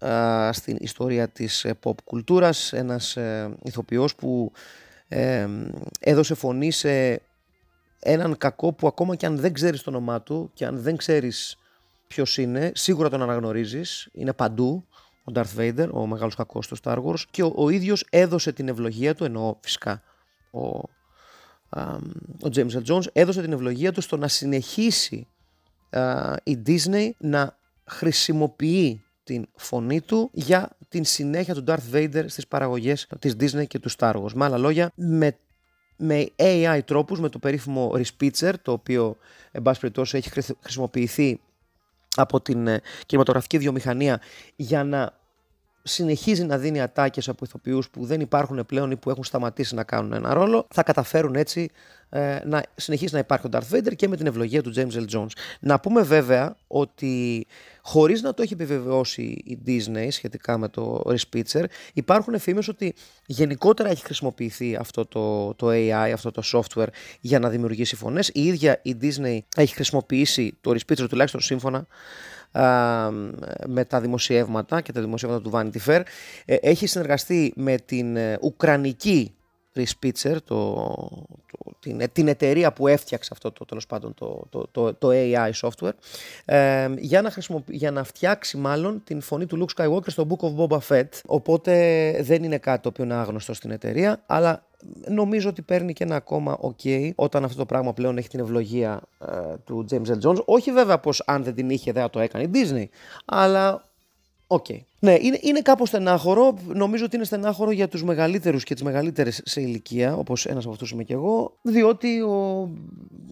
στην 0.51 0.77
ιστορία 0.79 1.27
της 1.27 1.63
ε, 1.63 1.79
pop 1.83 1.95
κουλτούρας. 2.03 2.73
Ένας 2.73 3.17
ε, 3.17 3.55
ηθοποιός 3.63 4.15
που 4.15 4.51
ε, 5.07 5.47
έδωσε 5.99 6.33
φωνή 6.33 6.71
σε 6.71 7.21
έναν 7.99 8.37
κακό 8.37 8.73
που 8.73 8.87
ακόμα 8.87 9.15
και 9.15 9.25
αν 9.25 9.37
δεν 9.37 9.53
ξέρεις 9.53 9.81
το 9.81 9.89
όνομά 9.89 10.21
του 10.21 10.51
και 10.53 10.65
αν 10.65 10.79
δεν 10.79 10.97
ξέρεις 10.97 11.57
ποιος 12.07 12.37
είναι, 12.37 12.71
σίγουρα 12.75 13.09
τον 13.09 13.21
αναγνωρίζεις, 13.21 14.09
είναι 14.11 14.33
παντού 14.33 14.85
ο 15.23 15.31
Darth 15.35 15.57
Vader, 15.57 15.89
ο 15.91 16.05
μεγάλος 16.05 16.35
κακός 16.35 16.67
του 16.67 16.77
Star 16.83 17.03
Wars 17.03 17.21
και 17.31 17.43
ο, 17.43 17.53
ο 17.55 17.69
ίδιος 17.69 18.05
έδωσε 18.09 18.51
την 18.51 18.67
ευλογία 18.67 19.15
του, 19.15 19.23
εννοώ 19.23 19.55
φυσικά 19.61 20.01
ο, 20.51 20.67
ο 22.43 22.49
James 22.55 22.71
L. 22.71 22.83
Jones, 22.85 23.03
έδωσε 23.13 23.41
την 23.41 23.51
ευλογία 23.51 23.91
του 23.91 24.01
στο 24.01 24.17
να 24.17 24.27
συνεχίσει 24.27 25.27
η 26.43 26.61
Disney 26.65 27.09
να 27.17 27.57
χρησιμοποιεί 27.85 29.01
την 29.23 29.47
φωνή 29.55 30.01
του 30.01 30.29
για 30.33 30.77
την 30.89 31.05
συνέχεια 31.05 31.53
του 31.53 31.63
Darth 31.67 31.93
Vader 31.93 32.23
στις 32.27 32.47
παραγωγές 32.47 33.07
της 33.19 33.35
Disney 33.39 33.67
και 33.67 33.79
του 33.79 33.89
Star 33.97 34.13
Wars. 34.13 34.33
Με 34.33 34.45
άλλα 34.45 34.57
λόγια, 34.57 34.91
με, 34.95 35.37
με 35.97 36.25
AI 36.35 36.79
τρόπους, 36.85 37.19
με 37.19 37.29
το 37.29 37.39
περίφημο 37.39 37.91
Respitzer, 37.95 38.53
το 38.61 38.71
οποίο, 38.71 39.17
εν 39.51 39.61
πάση 39.61 39.79
περιπτώσει, 39.79 40.17
έχει 40.17 40.29
χρησιμοποιηθεί 40.61 41.39
από 42.15 42.41
την 42.41 42.67
ε, 42.67 42.81
κινηματογραφική 43.05 43.57
βιομηχανία 43.57 44.21
για 44.55 44.83
να 44.83 45.16
συνεχίζει 45.87 46.43
να 46.43 46.57
δίνει 46.57 46.81
ατάκες 46.81 47.29
από 47.29 47.45
ηθοποιούς 47.45 47.89
που 47.89 48.05
δεν 48.05 48.19
υπάρχουν 48.19 48.65
πλέον 48.65 48.91
ή 48.91 48.95
που 48.95 49.09
έχουν 49.09 49.23
σταματήσει 49.23 49.75
να 49.75 49.83
κάνουν 49.83 50.13
ένα 50.13 50.33
ρόλο, 50.33 50.67
θα 50.69 50.83
καταφέρουν 50.83 51.35
έτσι 51.35 51.69
ε, 52.09 52.39
να 52.45 52.63
συνεχίσει 52.75 53.13
να 53.13 53.19
υπάρχει 53.19 53.47
ο 53.47 53.49
Darth 53.53 53.75
Vader 53.75 53.95
και 53.95 54.07
με 54.07 54.15
την 54.17 54.25
ευλογία 54.27 54.63
του 54.63 54.73
James 54.75 54.91
L. 54.91 55.05
Jones. 55.15 55.31
Να 55.59 55.79
πούμε 55.79 56.01
βέβαια 56.01 56.55
ότι 56.67 57.47
χωρίς 57.81 58.21
να 58.21 58.33
το 58.33 58.41
έχει 58.41 58.53
επιβεβαιώσει 58.53 59.21
η 59.45 59.59
Disney 59.65 60.07
σχετικά 60.09 60.57
με 60.57 60.67
το 60.67 61.01
Respitzer, 61.05 61.63
υπάρχουν 61.93 62.39
φήμες 62.39 62.67
ότι 62.67 62.93
γενικότερα 63.25 63.89
έχει 63.89 64.03
χρησιμοποιηθεί 64.03 64.75
αυτό 64.75 65.05
το, 65.05 65.53
το 65.53 65.67
AI, 65.69 66.11
αυτό 66.13 66.31
το 66.31 66.41
software 66.53 66.87
για 67.21 67.39
να 67.39 67.49
δημιουργήσει 67.49 67.95
φωνές. 67.95 68.29
Η 68.33 68.45
ίδια 68.45 68.79
η 68.83 68.95
Disney 69.01 69.39
έχει 69.55 69.73
χρησιμοποιήσει 69.73 70.57
το 70.61 70.71
Respitzer 70.71 71.05
τουλάχιστον 71.09 71.41
σύμφωνα 71.41 71.87
με 73.65 73.85
τα 73.87 74.01
δημοσιεύματα 74.01 74.81
και 74.81 74.91
τα 74.91 75.01
δημοσιεύματα 75.01 75.43
του 75.43 75.51
Vanity 75.53 75.89
Fair. 75.89 76.01
Ε, 76.45 76.55
έχει 76.55 76.87
συνεργαστεί 76.87 77.53
με 77.55 77.77
την 77.77 78.15
ε, 78.15 78.37
Ουκρανική 78.41 79.36
Respitzer, 79.77 80.37
το, 80.43 80.73
το, 81.51 81.71
την, 81.79 82.01
την 82.11 82.27
εταιρεία 82.27 82.73
που 82.73 82.87
έφτιαξε 82.87 83.29
αυτό 83.33 83.51
το, 83.51 83.65
τέλος 83.65 83.85
πάντων, 83.85 84.13
το, 84.13 84.47
το, 84.49 84.67
το, 84.71 84.93
το 84.93 85.09
AI 85.11 85.51
software, 85.61 85.93
ε, 86.45 86.87
για, 86.97 87.21
να 87.21 87.33
για 87.67 87.91
να 87.91 88.03
φτιάξει 88.03 88.57
μάλλον 88.57 89.03
την 89.03 89.21
φωνή 89.21 89.45
του 89.45 89.65
Luke 89.65 89.83
Skywalker 89.83 90.09
στο 90.09 90.27
Book 90.29 90.45
of 90.45 90.67
Boba 90.67 90.79
Fett. 90.87 91.09
Οπότε 91.25 91.73
δεν 92.21 92.43
είναι 92.43 92.57
κάτι 92.57 92.81
το 92.81 92.89
οποίο 92.89 93.03
είναι 93.03 93.13
άγνωστο 93.13 93.53
στην 93.53 93.71
εταιρεία, 93.71 94.23
αλλά 94.25 94.65
νομίζω 95.07 95.49
ότι 95.49 95.61
παίρνει 95.61 95.93
και 95.93 96.03
ένα 96.03 96.15
ακόμα 96.15 96.59
ok 96.61 97.11
όταν 97.15 97.43
αυτό 97.43 97.57
το 97.57 97.65
πράγμα 97.65 97.93
πλέον 97.93 98.17
έχει 98.17 98.29
την 98.29 98.39
ευλογία 98.39 99.01
ε, 99.19 99.57
του 99.63 99.85
James 99.91 100.07
L. 100.07 100.19
Jones. 100.21 100.43
Όχι 100.45 100.71
βέβαια 100.71 100.99
πως 100.99 101.23
αν 101.25 101.43
δεν 101.43 101.55
την 101.55 101.69
είχε 101.69 101.91
δεν 101.91 102.01
θα 102.01 102.09
το 102.09 102.19
έκανε 102.19 102.43
η 102.43 102.49
Disney, 102.53 102.85
αλλά 103.25 103.73
OK. 103.73 103.86
Okay. 104.47 104.79
Ναι, 104.99 105.17
είναι, 105.21 105.39
είναι 105.41 105.61
κάπως 105.61 105.87
στενάχωρο. 105.87 106.57
Νομίζω 106.67 107.05
ότι 107.05 107.15
είναι 107.15 107.25
στενάχωρο 107.25 107.71
για 107.71 107.87
τους 107.87 108.03
μεγαλύτερους 108.03 108.63
και 108.63 108.73
τις 108.73 108.83
μεγαλύτερες 108.83 109.41
σε 109.45 109.61
ηλικία, 109.61 110.15
όπως 110.15 110.45
ένας 110.45 110.63
από 110.63 110.73
αυτούς 110.73 110.91
είμαι 110.91 111.03
και 111.03 111.13
εγώ. 111.13 111.53
Διότι 111.61 112.21
ο... 112.21 112.69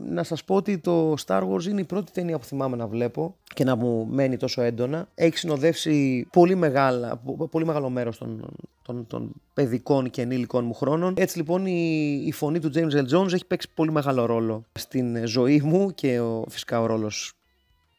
να 0.10 0.23
σας 0.23 0.43
πω 0.43 0.56
ότι 0.56 0.78
το 0.78 1.15
Star 1.25 1.41
Wars 1.49 1.65
είναι 1.65 1.82
η 1.82 1.84
πρώτη 1.84 2.12
ταινία 2.12 2.39
που 2.39 2.45
θυμάμαι 2.45 2.75
να 2.75 2.88
βλέπω 2.88 3.36
και 3.54 3.63
να 3.63 3.75
μου 3.75 4.08
μένει 4.10 4.38
τόσο 4.38 4.62
έντονα. 4.62 5.08
Έχει 5.15 5.38
συνοδεύσει 5.38 6.28
πολύ, 6.32 6.56
μεγάλα, 6.56 7.21
πολύ 7.49 7.65
μεγάλο 7.65 7.89
μέρος 7.89 8.17
των, 8.17 8.45
των, 8.82 9.08
των 9.08 9.32
παιδικών 9.54 10.10
και 10.10 10.21
ενήλικων 10.21 10.65
μου 10.65 10.73
χρόνων. 10.73 11.13
Έτσι 11.17 11.38
λοιπόν 11.38 11.65
η, 11.65 12.23
η 12.25 12.32
φωνή 12.32 12.60
του 12.60 12.71
James 12.75 12.91
Earl 12.91 13.17
Jones 13.17 13.34
έχει 13.34 13.45
παίξει 13.45 13.69
πολύ 13.73 13.91
μεγάλο 13.91 14.25
ρόλο 14.25 14.65
στην 14.73 15.28
ζωή 15.28 15.62
μου 15.63 15.93
και 15.93 16.19
ο, 16.19 16.43
φυσικά 16.49 16.82
ο 16.82 16.86
ρόλος 16.86 17.34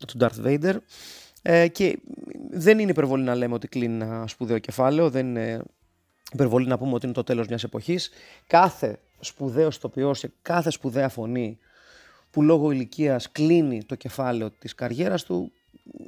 του 0.06 0.18
Darth 0.20 0.46
Vader. 0.46 0.74
Ε, 1.48 1.68
και 1.68 1.98
δεν 2.50 2.78
είναι 2.78 2.90
υπερβολή 2.90 3.24
να 3.24 3.34
λέμε 3.34 3.54
ότι 3.54 3.68
κλείνει 3.68 4.02
ένα 4.02 4.26
σπουδαίο 4.26 4.58
κεφάλαιο, 4.58 5.10
δεν 5.10 5.26
είναι 5.26 5.60
υπερβολή 6.32 6.66
να 6.66 6.78
πούμε 6.78 6.94
ότι 6.94 7.04
είναι 7.04 7.14
το 7.14 7.24
τέλος 7.24 7.46
μιας 7.46 7.64
εποχής. 7.64 8.10
Κάθε 8.46 8.98
σπουδαίος 9.20 9.78
τοπιός 9.78 10.20
και 10.20 10.30
κάθε 10.42 10.70
σπουδαία 10.70 11.08
φωνή 11.08 11.58
που 12.30 12.42
λόγω 12.42 12.70
ηλικίας 12.70 13.32
κλείνει 13.32 13.84
το 13.84 13.94
κεφάλαιο 13.94 14.50
της 14.50 14.74
καριέρας 14.74 15.24
του 15.24 15.52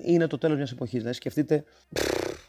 είναι 0.04 0.26
το 0.26 0.38
τέλος 0.38 0.56
μιας 0.56 0.72
εποχής. 0.72 0.98
Δηλαδή 0.98 1.16
σκεφτείτε, 1.16 1.64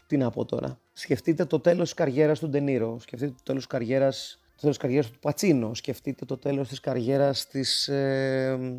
τι 0.06 0.16
να 0.16 0.30
πω 0.30 0.44
τώρα, 0.44 0.78
σκεφτείτε 0.92 1.44
το 1.44 1.60
τέλος 1.60 1.82
της 1.82 1.94
καριέρας 1.94 2.38
του 2.38 2.48
Ντενίρο, 2.48 2.98
σκεφτείτε 3.00 3.32
το 3.36 3.42
τέλος 3.44 3.66
της 3.66 3.70
καριέρας, 3.70 4.38
το 4.54 4.60
τέλος 4.60 4.76
της 4.76 4.84
καριέρας 4.84 5.10
του 5.10 5.18
Πατσίνο, 5.18 5.74
σκεφτείτε 5.74 6.24
το 6.24 6.36
τέλος 6.36 6.68
της 6.68 6.80
καριέρας 6.80 7.46
της... 7.46 7.88
Ε, 7.88 8.76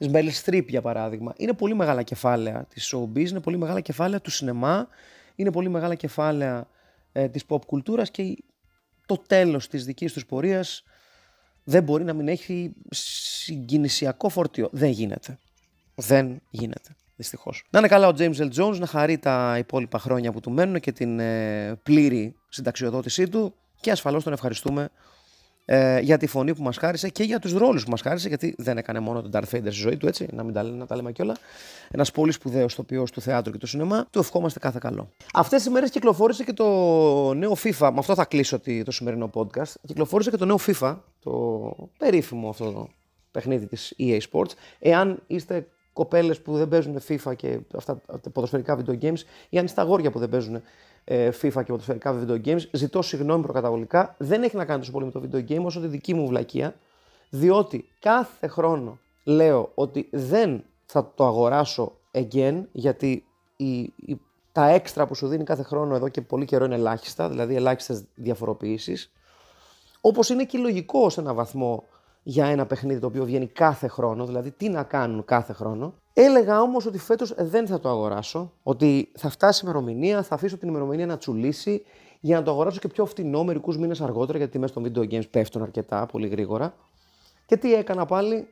τη 0.00 0.08
Μπέλ 0.08 0.30
Στριπ 0.32 0.68
για 0.68 0.82
παράδειγμα. 0.82 1.32
Είναι 1.36 1.52
πολύ 1.52 1.74
μεγάλα 1.74 2.02
κεφάλαια 2.02 2.66
της 2.74 2.94
showbiz, 2.94 3.28
είναι 3.28 3.40
πολύ 3.40 3.58
μεγάλα 3.58 3.80
κεφάλαια 3.80 4.20
του 4.20 4.30
σινεμά, 4.30 4.88
είναι 5.34 5.52
πολύ 5.52 5.68
μεγάλα 5.68 5.94
κεφάλαια 5.94 6.66
ε, 7.12 7.28
της 7.28 7.44
pop 7.48 7.64
κουλτούρας 7.66 8.10
και 8.10 8.36
το 9.06 9.16
τέλος 9.26 9.68
της 9.68 9.84
δικής 9.84 10.12
τους 10.12 10.26
πορείας 10.26 10.84
δεν 11.64 11.82
μπορεί 11.82 12.04
να 12.04 12.12
μην 12.12 12.28
έχει 12.28 12.72
συγκινησιακό 12.90 14.28
φορτίο. 14.28 14.68
Δεν 14.72 14.90
γίνεται. 14.90 15.38
Δεν 15.94 16.40
γίνεται. 16.50 16.96
Δυστυχώς. 17.16 17.66
Να 17.70 17.78
είναι 17.78 17.88
καλά 17.88 18.08
ο 18.08 18.12
James 18.18 18.36
L. 18.36 18.50
Jones, 18.52 18.78
να 18.78 18.86
χαρεί 18.86 19.18
τα 19.18 19.56
υπόλοιπα 19.58 19.98
χρόνια 19.98 20.32
που 20.32 20.40
του 20.40 20.50
μένουν 20.50 20.80
και 20.80 20.92
την 20.92 21.20
ε, 21.20 21.74
πλήρη 21.82 22.36
συνταξιοδότησή 22.48 23.28
του 23.28 23.54
και 23.80 23.90
ασφαλώς 23.90 24.24
τον 24.24 24.32
ευχαριστούμε 24.32 24.88
ε, 25.72 26.00
για 26.00 26.18
τη 26.18 26.26
φωνή 26.26 26.54
που 26.54 26.62
μας 26.62 26.76
χάρισε 26.76 27.08
και 27.08 27.22
για 27.22 27.38
τους 27.38 27.52
ρόλους 27.52 27.84
που 27.84 27.90
μας 27.90 28.00
χάρισε, 28.00 28.28
γιατί 28.28 28.54
δεν 28.58 28.78
έκανε 28.78 29.00
μόνο 29.00 29.22
τον 29.22 29.30
Darth 29.34 29.56
Vader 29.56 29.60
στη 29.60 29.70
ζωή 29.70 29.96
του, 29.96 30.06
έτσι, 30.06 30.28
να 30.32 30.42
μην 30.42 30.54
τα, 30.54 30.62
να 30.62 30.86
τα 30.86 30.96
λέμε 30.96 31.12
κιόλα. 31.12 31.36
Ένας 31.90 32.10
πολύ 32.10 32.32
σπουδαίος 32.32 32.74
τοπίο 32.74 33.04
του 33.12 33.20
θεάτρου 33.20 33.52
και 33.52 33.58
του 33.58 33.66
σινεμά. 33.66 34.06
Του 34.10 34.18
ευχόμαστε 34.18 34.58
κάθε 34.58 34.78
καλό. 34.80 35.08
Αυτές 35.34 35.62
τι 35.62 35.70
μέρες 35.70 35.90
κυκλοφόρησε 35.90 36.44
και 36.44 36.52
το 36.52 36.64
νέο 37.34 37.56
FIFA. 37.62 37.90
Με 37.92 37.98
αυτό 37.98 38.14
θα 38.14 38.24
κλείσω 38.24 38.60
το 38.84 38.90
σημερινό 38.90 39.30
podcast. 39.34 39.72
Κυκλοφόρησε 39.86 40.30
και 40.30 40.36
το 40.36 40.44
νέο 40.44 40.58
FIFA, 40.66 40.96
το 41.22 41.74
περίφημο 41.98 42.48
αυτό 42.48 42.70
το 42.70 42.88
παιχνίδι 43.30 43.66
της 43.66 43.94
EA 43.98 44.18
Sports. 44.30 44.50
Εάν 44.78 45.22
είστε 45.26 45.66
κοπέλες 45.92 46.40
που 46.40 46.56
δεν 46.56 46.68
παίζουν 46.68 47.00
FIFA 47.08 47.36
και 47.36 47.58
αυτά 47.76 48.00
τα 48.22 48.30
ποδοσφαιρικά 48.30 48.78
video 48.78 49.02
games, 49.02 49.20
ή 49.48 49.58
αν 49.58 49.64
είστε 49.64 49.80
αγόρια 49.80 50.10
που 50.10 50.18
δεν 50.18 50.28
παίζουν 50.28 50.62
ε, 51.04 51.28
FIFA 51.28 51.52
και 51.52 51.64
ποδοσφαιρικά 51.64 52.20
video 52.20 52.46
games. 52.46 52.60
Ζητώ 52.72 53.02
συγγνώμη 53.02 53.42
προκαταβολικά. 53.42 54.14
Δεν 54.18 54.42
έχει 54.42 54.56
να 54.56 54.64
κάνει 54.64 54.78
τόσο 54.78 54.92
πολύ 54.92 55.04
με 55.04 55.10
το 55.10 55.22
video 55.24 55.50
game 55.50 55.64
όσο 55.64 55.80
τη 55.80 55.86
δική 55.86 56.14
μου 56.14 56.26
βλακεία. 56.26 56.74
Διότι 57.30 57.88
κάθε 57.98 58.46
χρόνο 58.46 58.98
λέω 59.24 59.70
ότι 59.74 60.08
δεν 60.12 60.64
θα 60.86 61.12
το 61.14 61.26
αγοράσω 61.26 61.92
again 62.12 62.62
γιατί 62.72 63.24
η, 63.56 63.80
η, 63.80 64.20
τα 64.52 64.68
έξτρα 64.68 65.06
που 65.06 65.14
σου 65.14 65.28
δίνει 65.28 65.44
κάθε 65.44 65.62
χρόνο 65.62 65.94
εδώ 65.94 66.08
και 66.08 66.20
πολύ 66.20 66.44
καιρό 66.44 66.64
είναι 66.64 66.74
ελάχιστα, 66.74 67.28
δηλαδή 67.28 67.54
ελάχιστες 67.54 68.04
διαφοροποιήσεις. 68.14 69.12
Όπως 70.00 70.28
είναι 70.28 70.44
και 70.44 70.58
λογικό 70.58 71.10
σε 71.10 71.20
ένα 71.20 71.34
βαθμό 71.34 71.84
για 72.22 72.46
ένα 72.46 72.66
παιχνίδι 72.66 73.00
το 73.00 73.06
οποίο 73.06 73.24
βγαίνει 73.24 73.46
κάθε 73.46 73.88
χρόνο, 73.88 74.26
δηλαδή 74.26 74.50
τι 74.50 74.68
να 74.68 74.82
κάνουν 74.82 75.24
κάθε 75.24 75.52
χρόνο. 75.52 75.94
Έλεγα 76.12 76.60
όμως 76.60 76.86
ότι 76.86 76.98
φέτος 76.98 77.34
δεν 77.38 77.66
θα 77.66 77.80
το 77.80 77.88
αγοράσω, 77.88 78.52
ότι 78.62 79.12
θα 79.16 79.28
φτάσει 79.28 79.64
η 79.64 79.68
ημερομηνία, 79.70 80.22
θα 80.22 80.34
αφήσω 80.34 80.56
την 80.56 80.68
ημερομηνία 80.68 81.06
να 81.06 81.18
τσουλήσει 81.18 81.82
για 82.20 82.36
να 82.36 82.42
το 82.42 82.50
αγοράσω 82.50 82.78
και 82.78 82.88
πιο 82.88 83.06
φθηνό 83.06 83.44
μερικούς 83.44 83.78
μήνες 83.78 84.00
αργότερα, 84.00 84.38
γιατί 84.38 84.56
οι 84.56 84.60
τιμέ 84.60 84.90
των 84.90 85.06
video 85.06 85.14
games 85.14 85.30
πέφτουν 85.30 85.62
αρκετά 85.62 86.06
πολύ 86.06 86.28
γρήγορα. 86.28 86.74
Και 87.46 87.56
τι 87.56 87.74
έκανα 87.74 88.06
πάλι, 88.06 88.48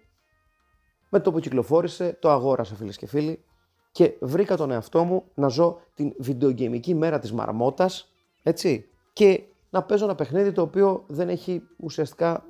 Με 1.11 1.21
το 1.21 1.33
που 1.33 1.41
κυκλοφόρησε, 1.41 2.17
το 2.21 2.31
αγόρασα 2.31 2.75
φίλες 2.75 2.97
και 2.97 3.07
φίλοι 3.07 3.45
και 3.93 4.17
βρήκα 4.21 4.57
τον 4.57 4.71
εαυτό 4.71 5.05
μου 5.05 5.25
να 5.35 5.49
ζω 5.49 5.81
την 5.95 6.13
βιντεογενική 6.19 6.95
μέρα 6.95 7.19
της 7.19 7.33
μαρμότας, 7.33 8.13
έτσι, 8.43 8.89
και 9.13 9.43
να 9.71 9.83
παίζω 9.83 10.05
ένα 10.05 10.15
παιχνίδι 10.15 10.53
το 10.53 10.63
οποίο 10.63 11.05
δεν 11.07 11.29
έχει 11.29 11.63
ουσιαστικά 11.77 12.45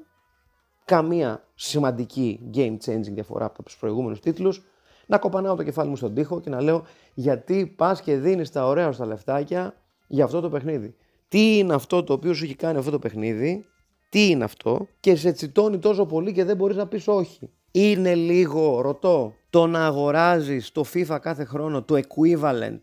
καμία 0.88 1.44
σημαντική 1.54 2.50
game 2.54 2.76
changing 2.84 3.12
διαφορά 3.12 3.44
από 3.44 3.62
τους 3.62 3.76
προηγούμενους 3.76 4.20
τίτλους, 4.20 4.62
να 5.06 5.18
κοπανάω 5.18 5.54
το 5.54 5.62
κεφάλι 5.62 5.88
μου 5.88 5.96
στον 5.96 6.14
τοίχο 6.14 6.40
και 6.40 6.50
να 6.50 6.62
λέω 6.62 6.84
γιατί 7.14 7.66
πας 7.66 8.02
και 8.02 8.16
δίνεις 8.16 8.50
τα 8.50 8.66
ωραία 8.66 8.92
στα 8.92 9.06
λεφτάκια 9.06 9.74
για 10.06 10.24
αυτό 10.24 10.40
το 10.40 10.48
παιχνίδι. 10.48 10.94
Τι 11.28 11.58
είναι 11.58 11.74
αυτό 11.74 12.04
το 12.04 12.12
οποίο 12.12 12.34
σου 12.34 12.44
έχει 12.44 12.54
κάνει 12.54 12.78
αυτό 12.78 12.90
το 12.90 12.98
παιχνίδι, 12.98 13.64
τι 14.08 14.28
είναι 14.28 14.44
αυτό 14.44 14.86
και 15.00 15.16
σε 15.16 15.32
τσιτώνει 15.32 15.78
τόσο 15.78 16.06
πολύ 16.06 16.32
και 16.32 16.44
δεν 16.44 16.56
μπορείς 16.56 16.76
να 16.76 16.86
πεις 16.86 17.08
όχι. 17.08 17.50
Είναι 17.70 18.14
λίγο, 18.14 18.80
ρωτώ, 18.80 19.34
το 19.50 19.66
να 19.66 19.86
αγοράζεις 19.86 20.72
το 20.72 20.84
FIFA 20.94 21.18
κάθε 21.20 21.44
χρόνο, 21.44 21.82
το 21.82 22.00
equivalent 22.08 22.80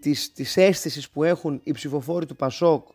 της, 0.00 0.32
της 0.32 0.56
αίσθησης 0.56 1.10
που 1.10 1.24
έχουν 1.24 1.60
οι 1.62 1.72
ψηφοφόροι 1.72 2.26
του 2.26 2.36
Πασόκ 2.36 2.88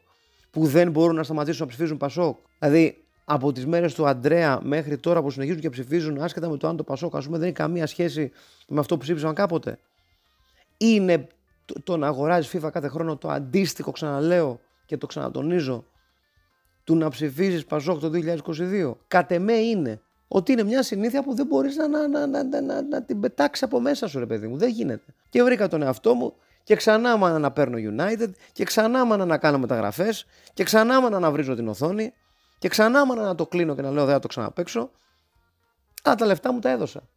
που 0.52 0.66
δεν 0.66 0.92
μπορούν 0.92 1.16
να 1.16 1.24
σταματήσουν 1.24 1.62
να 1.62 1.68
ψηφίζουν 1.68 1.98
Πασόκ; 1.98 2.38
Δηλαδή, 2.60 3.05
από 3.26 3.52
τις 3.52 3.66
μέρες 3.66 3.94
του 3.94 4.08
Αντρέα 4.08 4.60
μέχρι 4.64 4.98
τώρα 4.98 5.22
που 5.22 5.30
συνεχίζουν 5.30 5.62
και 5.62 5.70
ψηφίζουν, 5.70 6.22
άσχετα 6.22 6.50
με 6.50 6.58
το 6.58 6.68
αν 6.68 6.78
το 6.78 6.84
Πασόκ, 6.84 7.16
ας 7.16 7.26
πούμε, 7.26 7.38
δεν 7.38 7.48
έχει 7.48 7.56
καμία 7.56 7.88
σχέση 7.88 8.32
με 8.68 8.80
αυτό 8.80 8.98
που 8.98 9.04
ψήφισαν 9.04 9.34
κάποτε. 9.34 9.80
Είναι 10.78 11.28
το, 11.66 11.82
το 11.84 11.98
να 11.98 12.08
αγοράζεις 12.08 12.56
FIFA 12.56 12.70
κάθε 12.72 12.88
χρόνο 12.88 13.18
το 13.18 13.30
αντίστοιχο, 13.30 13.92
ξαναλέω 13.92 14.60
και 14.86 14.98
το 14.98 15.06
ξανατονίζω, 15.06 15.86
του 16.84 16.96
να 16.96 17.10
ψηφίζεις 17.10 17.66
Πασόκ 17.66 18.00
το 18.00 18.12
2022. 18.48 18.94
Κατ' 19.08 19.32
εμέ 19.32 19.54
είναι 19.54 20.02
ότι 20.28 20.52
είναι 20.52 20.64
μια 20.64 20.84
συνήθεια 20.84 21.24
που 21.24 21.36
δεν 21.36 21.46
μπορείς 21.46 21.76
να, 21.76 21.88
να, 21.88 22.08
να, 22.08 22.28
να, 22.28 22.62
να, 22.62 22.82
να 22.82 23.04
την 23.04 23.20
πετάξεις 23.20 23.64
από 23.64 23.80
μέσα 23.80 24.08
σου, 24.08 24.20
ρε 24.20 24.26
παιδί 24.26 24.48
μου. 24.48 24.58
Δεν 24.58 24.70
γίνεται. 24.70 25.14
Και 25.30 25.44
βρήκα 25.44 25.68
τον 25.68 25.82
εαυτό 25.82 26.14
μου 26.14 26.34
και 26.64 26.76
ξανά 26.76 27.18
μάνα 27.18 27.40
να 27.40 27.52
παίρνω 27.52 27.78
United 27.78 28.30
και 28.52 28.64
ξανά 28.64 29.06
μάνα 29.06 29.26
να 29.26 29.38
κάνω 29.38 29.58
μεταγραφές 29.58 30.26
και 30.54 30.64
ξανά 30.64 31.02
μάνα 31.02 31.20
να 31.20 31.32
βρίζω 31.32 31.56
την 31.56 31.68
οθόνη 31.68 32.14
και 32.66 32.72
ξανά 32.72 33.06
μάνα 33.06 33.22
να 33.22 33.36
το 33.36 33.48
κλείνω 33.48 33.76
και 33.76 33.82
να 33.82 33.92
λέω 33.92 34.06
δεν 34.06 34.14
θα 34.14 34.20
το 34.20 34.28
ξαναπέξω. 34.28 34.92
Αλλά 36.04 36.16
τα 36.16 36.26
λεφτά 36.26 36.54
μου 36.54 36.60
τα 36.60 36.70
έδωσα. 36.70 37.08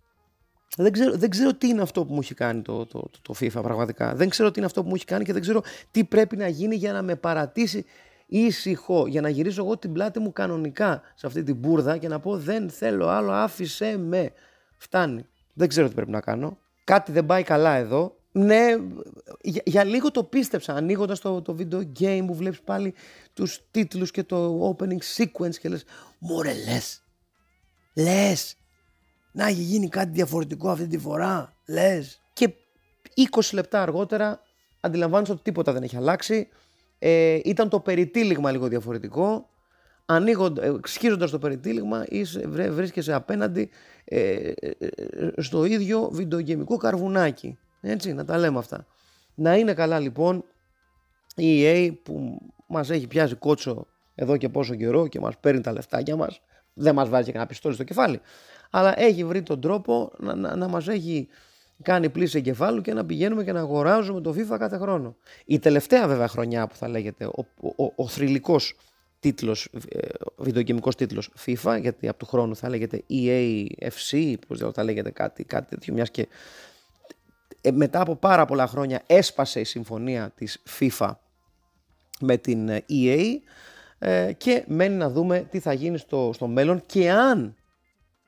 Δεν 0.77 0.93
ξέρω, 0.93 1.17
δεν 1.17 1.31
ξέρω 1.31 1.55
τι 1.55 1.69
είναι 1.69 1.83
αυτό 1.83 2.05
που 2.05 2.13
μου 2.13 2.19
έχει 2.23 2.35
κάνει 2.35 2.63
το, 2.63 2.87
το, 2.87 2.99
το, 2.99 3.19
το 3.23 3.35
FIFA 3.41 3.63
πραγματικά. 3.63 4.15
Δεν 4.15 4.29
ξέρω 4.29 4.51
τι 4.51 4.59
είναι 4.59 4.67
αυτό 4.67 4.83
που 4.83 4.89
μου 4.89 4.95
έχει 4.95 5.05
κάνει 5.05 5.25
και 5.25 5.33
δεν 5.33 5.43
ξέρω 5.43 5.63
τι 5.91 6.05
πρέπει 6.05 6.37
να 6.37 6.49
γίνει 6.49 6.75
για 6.77 6.93
να 6.93 7.03
με 7.03 7.17
παρατήσει 7.17 7.85
ήσυχο, 8.27 9.07
για 9.07 9.21
να 9.21 9.29
γυρίσω 9.29 9.65
εγώ 9.65 9.77
την 9.79 9.93
πλάτη 9.93 10.19
μου 10.19 10.33
κανονικά 10.33 11.03
σε 11.15 11.27
αυτή 11.27 11.43
την 11.43 11.57
μπουρδα 11.57 11.97
και 11.97 12.09
να 12.09 12.21
πω 12.21 12.39
δεν 12.39 12.71
θέλω 12.71 13.09
άλλο, 13.09 13.33
άφησε 13.33 13.97
με. 13.99 14.33
Φτάνει. 14.77 15.27
Δεν 15.55 15.69
ξέρω 15.69 15.89
τι 15.89 15.95
πρέπει 15.95 16.11
να 16.11 16.21
κάνω. 16.21 16.59
Κάτι 16.85 17.13
δεν 17.13 17.27
πάει 17.27 17.43
καλά 17.43 17.75
εδώ 17.75 18.18
ναι, 18.39 18.77
για, 19.41 19.63
για 19.65 19.85
λίγο 19.85 20.11
το 20.11 20.25
πίστεψα 20.25 20.75
ανοίγοντας 20.75 21.21
το, 21.21 21.43
το 21.43 21.57
video 21.59 21.83
game 22.01 22.25
που 22.27 22.35
βλέπεις 22.35 22.61
πάλι 22.61 22.95
τους 23.33 23.61
τίτλους 23.71 24.11
και 24.11 24.23
το 24.23 24.69
opening 24.79 25.17
sequence 25.17 25.57
και 25.61 25.69
λες: 25.69 25.85
Μωρέ, 26.19 26.55
λες. 26.55 27.03
Λες. 27.95 28.57
Να 29.33 29.47
έχει 29.47 29.61
γίνει 29.61 29.89
κάτι 29.89 30.11
διαφορετικό 30.11 30.71
αυτή 30.71 30.87
τη 30.87 30.99
φορά. 30.99 31.57
Λες. 31.67 32.21
Και 32.33 32.55
20 33.31 33.41
λεπτά 33.53 33.83
αργότερα 33.83 34.41
αντιλαμβάνεσαι 34.81 35.33
ότι 35.33 35.43
τίποτα 35.43 35.73
δεν 35.73 35.83
έχει 35.83 35.97
αλλάξει. 35.97 36.49
Ε, 36.99 37.39
ήταν 37.45 37.69
το 37.69 37.81
περιτύλιγμα 37.81 38.51
λίγο 38.51 38.69
διαφορετικό. 38.69 39.49
Ανοίγοντα, 40.05 40.65
ε, 40.65 40.75
σχίζοντας 40.85 41.31
το 41.31 41.39
περιτύλιγμα 41.39 42.05
βρίσκεσαι 42.69 43.13
απέναντι 43.13 43.71
ε, 44.05 44.53
ε, 44.61 44.71
ε, 44.79 45.43
στο 45.43 45.65
ίδιο 45.65 46.09
βιντεογεμικό 46.13 46.77
καρβουνάκι. 46.77 47.59
Έτσι, 47.81 48.13
να 48.13 48.25
τα 48.25 48.39
λέμε 48.39 48.59
αυτά. 48.59 48.87
Να 49.35 49.57
είναι 49.57 49.75
καλά 49.75 49.99
λοιπόν 49.99 50.45
η 51.35 51.63
EA 51.65 51.93
που 52.03 52.39
μας 52.67 52.91
έχει 52.91 53.07
πιάσει 53.07 53.35
κότσο 53.35 53.87
εδώ 54.15 54.37
και 54.37 54.49
πόσο 54.49 54.75
καιρό 54.75 55.07
και 55.07 55.21
μας 55.21 55.39
παίρνει 55.39 55.61
τα 55.61 55.73
λεφτάκια 55.73 56.17
μας. 56.17 56.41
Δεν 56.75 56.95
μας 56.95 57.09
βάζει 57.09 57.25
και 57.25 57.31
κανένα 57.31 57.51
πιστόλι 57.51 57.75
στο 57.75 57.85
κεφάλι. 57.85 58.21
Αλλά 58.71 59.01
έχει 59.01 59.25
βρει 59.25 59.43
τον 59.43 59.61
τρόπο 59.61 60.13
να, 60.19 60.35
να, 60.35 60.57
να 60.57 60.69
μας 60.69 60.89
έχει 60.89 61.29
κάνει 61.83 62.09
πλήση 62.09 62.39
εγκεφάλου 62.39 62.81
και 62.81 62.95
να 62.95 63.05
πηγαίνουμε 63.05 63.45
και 63.45 63.53
να 63.53 63.61
αγοράζουμε 63.61 64.21
το 64.21 64.31
FIFA 64.31 64.57
κάθε 64.59 64.77
χρόνο. 64.77 65.17
Η 65.45 65.59
τελευταία 65.59 66.07
βέβαια 66.07 66.29
χρονιά 66.29 66.67
που 66.67 66.75
θα 66.75 66.89
λέγεται 66.89 67.25
ο, 67.25 67.47
ο, 67.61 67.85
ο, 67.85 67.93
ο 67.97 68.09
θρηλυκός 68.09 68.75
τίτλος, 69.21 69.69
ε, 69.89 70.95
τίτλος 70.97 71.31
FIFA, 71.47 71.79
γιατί 71.81 72.09
από 72.09 72.19
του 72.19 72.27
χρόνου 72.27 72.57
θα 72.57 72.69
λέγεται 72.69 73.03
EA 73.11 73.67
FC, 73.81 74.35
πώς 74.47 74.73
θα 74.75 74.85
λέγεται 74.85 75.11
κάτι, 75.11 75.45
κάτι 75.45 75.69
τέτοιο, 75.69 75.95
μιας 75.95 76.11
και 76.11 76.23
ε, 76.23 76.27
μετά 77.73 78.01
από 78.01 78.17
πάρα 78.17 78.45
πολλά 78.45 78.67
χρόνια 78.67 79.03
έσπασε 79.07 79.61
η 79.61 79.65
συμφωνία 79.65 80.31
της 80.31 80.63
FIFA 80.79 81.11
με 82.21 82.37
την 82.37 82.69
ε, 82.69 82.85
EA 82.91 83.25
ε, 83.99 84.33
και 84.33 84.65
μένει 84.67 84.95
να 84.95 85.11
δούμε 85.11 85.41
τι 85.51 85.61
θα 85.61 85.73
γίνει 85.73 85.99
στο, 85.99 86.31
στο 86.35 86.47
μέλλον 86.47 86.87
και 86.87 87.11
αν, 87.11 87.57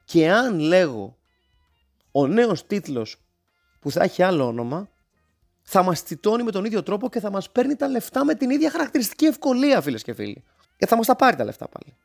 και 0.05 0.31
αν 0.31 0.59
λέγω 0.59 1.17
ο 2.13 2.27
νέος 2.27 2.67
τίτλος 2.67 3.17
που 3.81 3.91
θα 3.91 4.03
έχει 4.03 4.23
άλλο 4.23 4.47
όνομα 4.47 4.89
θα 5.63 5.83
μας 5.83 6.03
τιτώνει 6.03 6.43
με 6.43 6.51
τον 6.51 6.65
ίδιο 6.65 6.83
τρόπο 6.83 7.09
και 7.09 7.21
θα 7.21 7.31
μας 7.31 7.51
παίρνει 7.51 7.77
τα 7.77 7.89
λεφτά 7.89 8.25
με 8.25 8.35
την 8.35 8.51
ίδια 8.51 8.71
χαρακτηριστική 8.71 9.25
ευκολία 9.25 9.81
φίλες 9.81 10.03
και 10.03 10.15
φίλοι. 10.15 10.45
Και 10.77 10.87
θα 10.87 10.97
μας 10.97 11.07
τα 11.07 11.17
πάρει 11.17 11.37
τα 11.37 11.45
λεφτά 11.45 11.69
πάλι. 11.69 11.97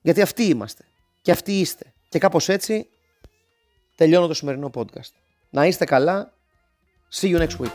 Γιατί 0.00 0.20
αυτοί 0.22 0.44
είμαστε 0.44 0.84
και 1.22 1.30
αυτοί 1.30 1.60
είστε. 1.60 1.92
Και 2.08 2.18
κάπως 2.18 2.48
έτσι 2.48 2.88
τελειώνω 3.94 4.26
το 4.26 4.34
σημερινό 4.34 4.70
podcast. 4.74 5.12
Να 5.50 5.66
είστε 5.66 5.84
καλά. 5.84 6.32
See 7.20 7.36
you 7.36 7.38
next 7.40 7.56
week. 7.64 7.72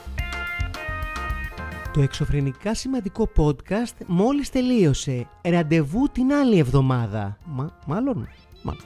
Το 1.94 2.02
εξωφρενικά 2.02 2.74
σημαντικό 2.74 3.30
podcast 3.38 4.06
μόλις 4.06 4.50
τελείωσε. 4.50 5.28
Ραντεβού 5.42 6.10
την 6.12 6.34
άλλη 6.34 6.58
εβδομάδα. 6.58 7.38
Μα, 7.46 7.80
μάλλον, 7.86 8.30
μάλλον. 8.62 8.84